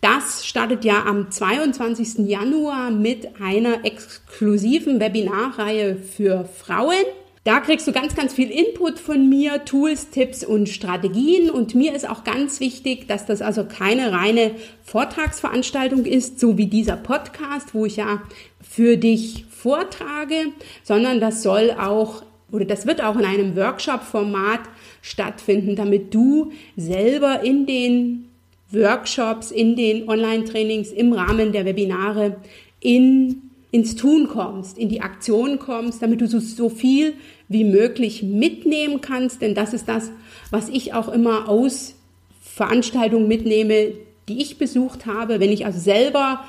Das 0.00 0.46
startet 0.46 0.86
ja 0.86 1.04
am 1.04 1.30
22. 1.30 2.26
Januar 2.26 2.90
mit 2.90 3.28
einer 3.42 3.84
exklusiven 3.84 4.98
Webinarreihe 4.98 5.96
für 5.96 6.46
Frauen. 6.46 7.04
Da 7.44 7.60
kriegst 7.60 7.86
du 7.86 7.92
ganz, 7.92 8.16
ganz 8.16 8.32
viel 8.32 8.50
Input 8.50 8.98
von 8.98 9.28
mir, 9.28 9.66
Tools, 9.66 10.08
Tipps 10.08 10.44
und 10.44 10.70
Strategien. 10.70 11.50
Und 11.50 11.74
mir 11.74 11.94
ist 11.94 12.08
auch 12.08 12.24
ganz 12.24 12.58
wichtig, 12.58 13.06
dass 13.06 13.26
das 13.26 13.42
also 13.42 13.64
keine 13.64 14.12
reine 14.12 14.52
Vortragsveranstaltung 14.82 16.06
ist, 16.06 16.40
so 16.40 16.56
wie 16.56 16.66
dieser 16.66 16.96
Podcast, 16.96 17.74
wo 17.74 17.84
ich 17.84 17.96
ja 17.96 18.22
für 18.62 18.96
dich 18.96 19.44
vortrage, 19.50 20.52
sondern 20.84 21.20
das 21.20 21.42
soll 21.42 21.70
auch 21.78 22.22
oder 22.52 22.64
das 22.64 22.86
wird 22.86 23.02
auch 23.02 23.16
in 23.16 23.24
einem 23.24 23.56
Workshop-Format 23.56 24.60
stattfinden, 25.02 25.76
damit 25.76 26.14
du 26.14 26.52
selber 26.76 27.42
in 27.42 27.66
den 27.66 28.28
Workshops, 28.70 29.50
in 29.50 29.76
den 29.76 30.08
Online-Trainings, 30.08 30.90
im 30.90 31.12
Rahmen 31.12 31.52
der 31.52 31.64
Webinare 31.64 32.36
in 32.80 33.46
ins 33.76 33.94
Tun 33.94 34.26
kommst, 34.28 34.78
in 34.78 34.88
die 34.88 35.02
Aktion 35.02 35.58
kommst, 35.58 36.00
damit 36.00 36.22
du 36.22 36.26
so, 36.26 36.38
so 36.38 36.70
viel 36.70 37.12
wie 37.48 37.64
möglich 37.64 38.22
mitnehmen 38.22 39.02
kannst. 39.02 39.42
Denn 39.42 39.54
das 39.54 39.74
ist 39.74 39.86
das, 39.86 40.10
was 40.50 40.70
ich 40.70 40.94
auch 40.94 41.08
immer 41.08 41.46
aus 41.46 41.94
Veranstaltungen 42.40 43.28
mitnehme, 43.28 43.92
die 44.28 44.40
ich 44.40 44.56
besucht 44.56 45.04
habe. 45.04 45.40
Wenn 45.40 45.52
ich 45.52 45.66
also 45.66 45.78
selber 45.78 46.44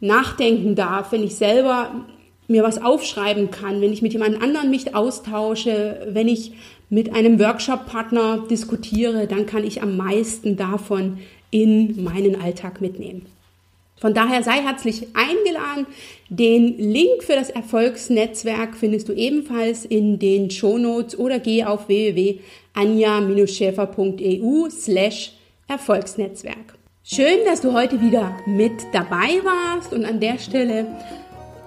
nachdenken 0.00 0.74
darf, 0.74 1.12
wenn 1.12 1.22
ich 1.22 1.36
selber 1.36 2.06
mir 2.48 2.62
was 2.62 2.82
aufschreiben 2.82 3.50
kann, 3.50 3.80
wenn 3.80 3.92
ich 3.92 4.02
mit 4.02 4.12
jemand 4.12 4.42
anderen 4.42 4.70
mich 4.70 4.94
austausche, 4.94 6.06
wenn 6.10 6.28
ich 6.28 6.52
mit 6.90 7.14
einem 7.14 7.40
Workshop-Partner 7.40 8.44
diskutiere, 8.50 9.26
dann 9.26 9.46
kann 9.46 9.64
ich 9.64 9.82
am 9.82 9.96
meisten 9.96 10.56
davon 10.56 11.18
in 11.50 12.02
meinen 12.02 12.40
Alltag 12.40 12.80
mitnehmen. 12.80 13.26
Von 14.00 14.12
daher 14.12 14.42
sei 14.42 14.60
herzlich 14.60 15.06
eingeladen. 15.14 15.86
Den 16.28 16.76
Link 16.78 17.22
für 17.22 17.34
das 17.34 17.48
Erfolgsnetzwerk 17.48 18.76
findest 18.76 19.08
du 19.08 19.14
ebenfalls 19.14 19.86
in 19.86 20.18
den 20.18 20.50
Shownotes 20.50 21.16
oder 21.18 21.38
geh 21.38 21.64
auf 21.64 21.88
www.anja-schäfer.eu 21.88 24.68
slash 24.68 25.32
Erfolgsnetzwerk. 25.68 26.74
Schön, 27.02 27.38
dass 27.46 27.60
du 27.60 27.72
heute 27.72 28.00
wieder 28.00 28.36
mit 28.46 28.72
dabei 28.92 29.40
warst 29.42 29.92
und 29.92 30.04
an 30.04 30.20
der 30.20 30.38
Stelle 30.38 30.86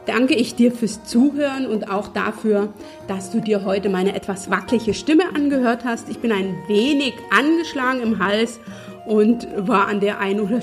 danke 0.08 0.34
ich 0.34 0.56
dir 0.56 0.72
fürs 0.72 1.04
Zuhören 1.04 1.67
und 1.67 1.91
auch 1.91 2.08
dafür, 2.08 2.74
dass 3.08 3.30
du 3.32 3.39
dir 3.39 3.63
heute 3.63 3.89
meine 3.89 4.15
etwas 4.15 4.50
wackelige 4.50 4.93
Stimme 4.93 5.24
angehört 5.36 5.86
hast. 5.86 6.10
Ich 6.10 6.20
bin 6.20 6.32
ein 6.32 6.56
wenig 6.67 7.13
angeschlagen 7.30 8.02
im 8.02 8.20
Hals 8.20 8.60
und 9.06 9.48
war 9.56 9.88
an 9.88 10.00
der 10.00 10.20
einen 10.20 10.39
oder 10.41 10.62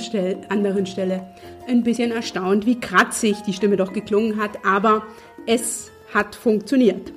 anderen 0.49 0.87
Stelle 0.87 1.27
ein 1.69 1.83
bisschen 1.83 2.11
erstaunt, 2.11 2.67
wie 2.67 2.79
kratzig 2.79 3.43
die 3.47 3.53
Stimme 3.53 3.77
doch 3.77 3.93
geklungen 3.93 4.41
hat, 4.41 4.51
aber 4.65 5.03
es 5.47 5.91
hat 6.13 6.35
funktioniert. 6.35 7.13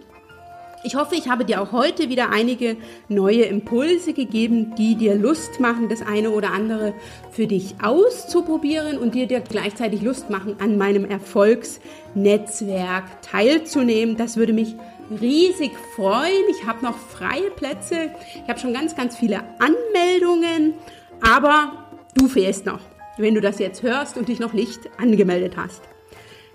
Ich 0.84 0.96
hoffe, 0.96 1.16
ich 1.16 1.28
habe 1.28 1.44
dir 1.44 1.62
auch 1.62 1.72
heute 1.72 2.10
wieder 2.10 2.30
einige 2.30 2.78
neue 3.10 3.44
Impulse 3.44 4.14
gegeben, 4.14 4.76
die 4.76 4.96
dir 4.96 5.16
Lust 5.16 5.60
machen, 5.60 5.90
das 5.90 6.02
eine 6.02 6.30
oder 6.30 6.52
andere 6.52 6.94
für 7.32 7.48
dich 7.48 7.76
auszuprobieren 7.82 8.98
und 8.98 9.16
dir, 9.16 9.28
dir 9.28 9.42
gleichzeitig 9.42 10.02
Lust 10.02 10.30
machen, 10.30 10.56
an 10.60 10.78
meinem 10.78 11.06
Erfolgsnetzwerk 11.06 13.22
teilzunehmen. 13.22 14.18
Das 14.18 14.38
würde 14.38 14.54
mich 14.54 14.76
riesig 15.10 15.72
freuen. 15.96 16.46
Ich 16.52 16.66
habe 16.66 16.86
noch 16.86 16.98
freie 16.98 17.50
Plätze. 17.52 18.12
Ich 18.36 18.48
habe 18.48 18.60
schon 18.60 18.74
ganz, 18.74 18.96
ganz 18.96 19.18
viele 19.18 19.44
Anmeldungen 19.60 20.76
aber 21.22 21.74
du 22.14 22.28
fehlst 22.28 22.66
noch, 22.66 22.80
wenn 23.18 23.34
du 23.34 23.42
das 23.42 23.60
jetzt 23.60 23.84
hörst 23.84 24.18
und 24.18 24.30
dich 24.30 24.40
noch 24.40 24.54
nicht 24.54 24.80
angemeldet 24.98 25.58
hast. 25.58 25.82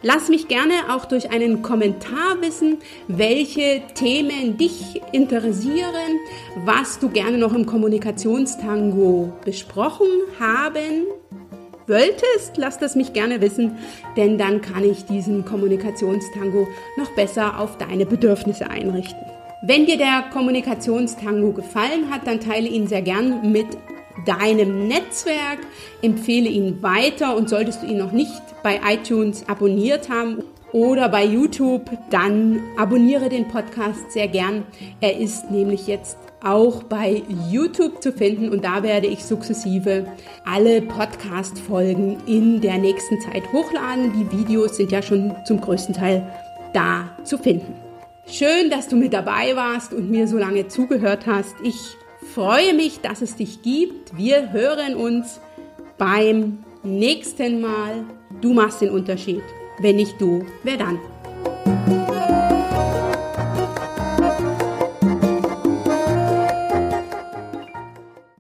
Lass 0.05 0.29
mich 0.29 0.49
gerne 0.49 0.75
auch 0.91 1.05
durch 1.05 1.31
einen 1.31 1.63
Kommentar 1.63 2.41
wissen, 2.41 2.79
welche 3.07 3.83
Themen 3.95 4.57
dich 4.57 5.01
interessieren, 5.13 6.19
was 6.65 6.99
du 6.99 7.09
gerne 7.09 7.39
noch 7.39 7.55
im 7.55 7.67
Kommunikationstango 7.67 9.33
besprochen 9.45 10.09
haben 10.41 11.07
wolltest, 11.87 12.57
lass 12.57 12.79
das 12.79 12.97
mich 12.97 13.13
gerne 13.13 13.41
wissen, 13.41 13.77
denn 14.17 14.39
dann 14.39 14.61
kann 14.61 14.85
ich 14.85 15.05
diesen 15.05 15.45
Kommunikationstango 15.45 16.67
noch 16.97 17.11
besser 17.13 17.59
auf 17.59 17.79
deine 17.79 18.07
Bedürfnisse 18.07 18.71
einrichten. 18.71 19.21
Wenn 19.65 19.87
dir 19.87 19.97
der 19.97 20.25
Kommunikationstango 20.33 21.53
gefallen 21.53 22.11
hat, 22.11 22.27
dann 22.27 22.41
teile 22.41 22.69
ihn 22.69 22.89
sehr 22.89 23.03
gern 23.03 23.53
mit 23.53 23.67
deinem 24.27 24.89
Netzwerk, 24.89 25.59
empfehle 26.03 26.49
ihn 26.49 26.83
weiter 26.83 27.37
und 27.37 27.49
solltest 27.49 27.83
du 27.83 27.87
ihn 27.87 27.99
noch 27.99 28.13
nicht 28.13 28.43
bei 28.63 28.81
iTunes 28.89 29.49
abonniert 29.49 30.09
haben 30.09 30.43
oder 30.73 31.09
bei 31.09 31.25
YouTube, 31.25 31.91
dann 32.11 32.61
abonniere 32.79 33.29
den 33.29 33.49
Podcast 33.49 34.11
sehr 34.11 34.29
gern. 34.29 34.65
Er 35.01 35.19
ist 35.19 35.51
nämlich 35.51 35.87
jetzt 35.87 36.17
auch 36.43 36.83
bei 36.83 37.23
YouTube 37.51 38.03
zu 38.03 38.13
finden 38.13 38.49
und 38.49 38.65
da 38.65 38.83
werde 38.83 39.07
ich 39.07 39.25
sukzessive 39.25 40.07
alle 40.45 40.83
Podcast-Folgen 40.83 42.17
in 42.27 42.61
der 42.61 42.79
nächsten 42.79 43.21
Zeit 43.21 43.53
hochladen. 43.53 44.13
Die 44.13 44.39
Videos 44.39 44.77
sind 44.77 44.91
ja 44.91 45.03
schon 45.03 45.35
zum 45.47 45.61
größten 45.61 45.95
Teil 45.95 46.27
da 46.73 47.11
zu 47.23 47.39
finden. 47.39 47.75
Schön, 48.27 48.71
dass 48.71 48.89
du 48.89 48.97
mit 48.97 49.13
dabei 49.13 49.55
warst 49.55 49.93
und 49.93 50.11
mir 50.11 50.27
so 50.27 50.39
lange 50.39 50.69
zugehört 50.69 51.27
hast. 51.27 51.55
Ich 51.63 51.97
freue 52.35 52.73
mich, 52.75 53.01
dass 53.01 53.21
es 53.21 53.37
dich 53.37 53.63
gibt. 53.63 54.17
Wir 54.17 54.53
hören 54.53 54.95
uns 54.95 55.41
beim 55.99 56.65
nächsten 56.83 57.61
Mal. 57.61 58.05
Du 58.41 58.55
machst 58.55 58.81
den 58.81 58.91
Unterschied. 58.91 59.43
Wenn 59.79 59.97
nicht 59.97 60.21
du, 60.21 60.45
wer 60.63 60.77
dann? 60.77 60.99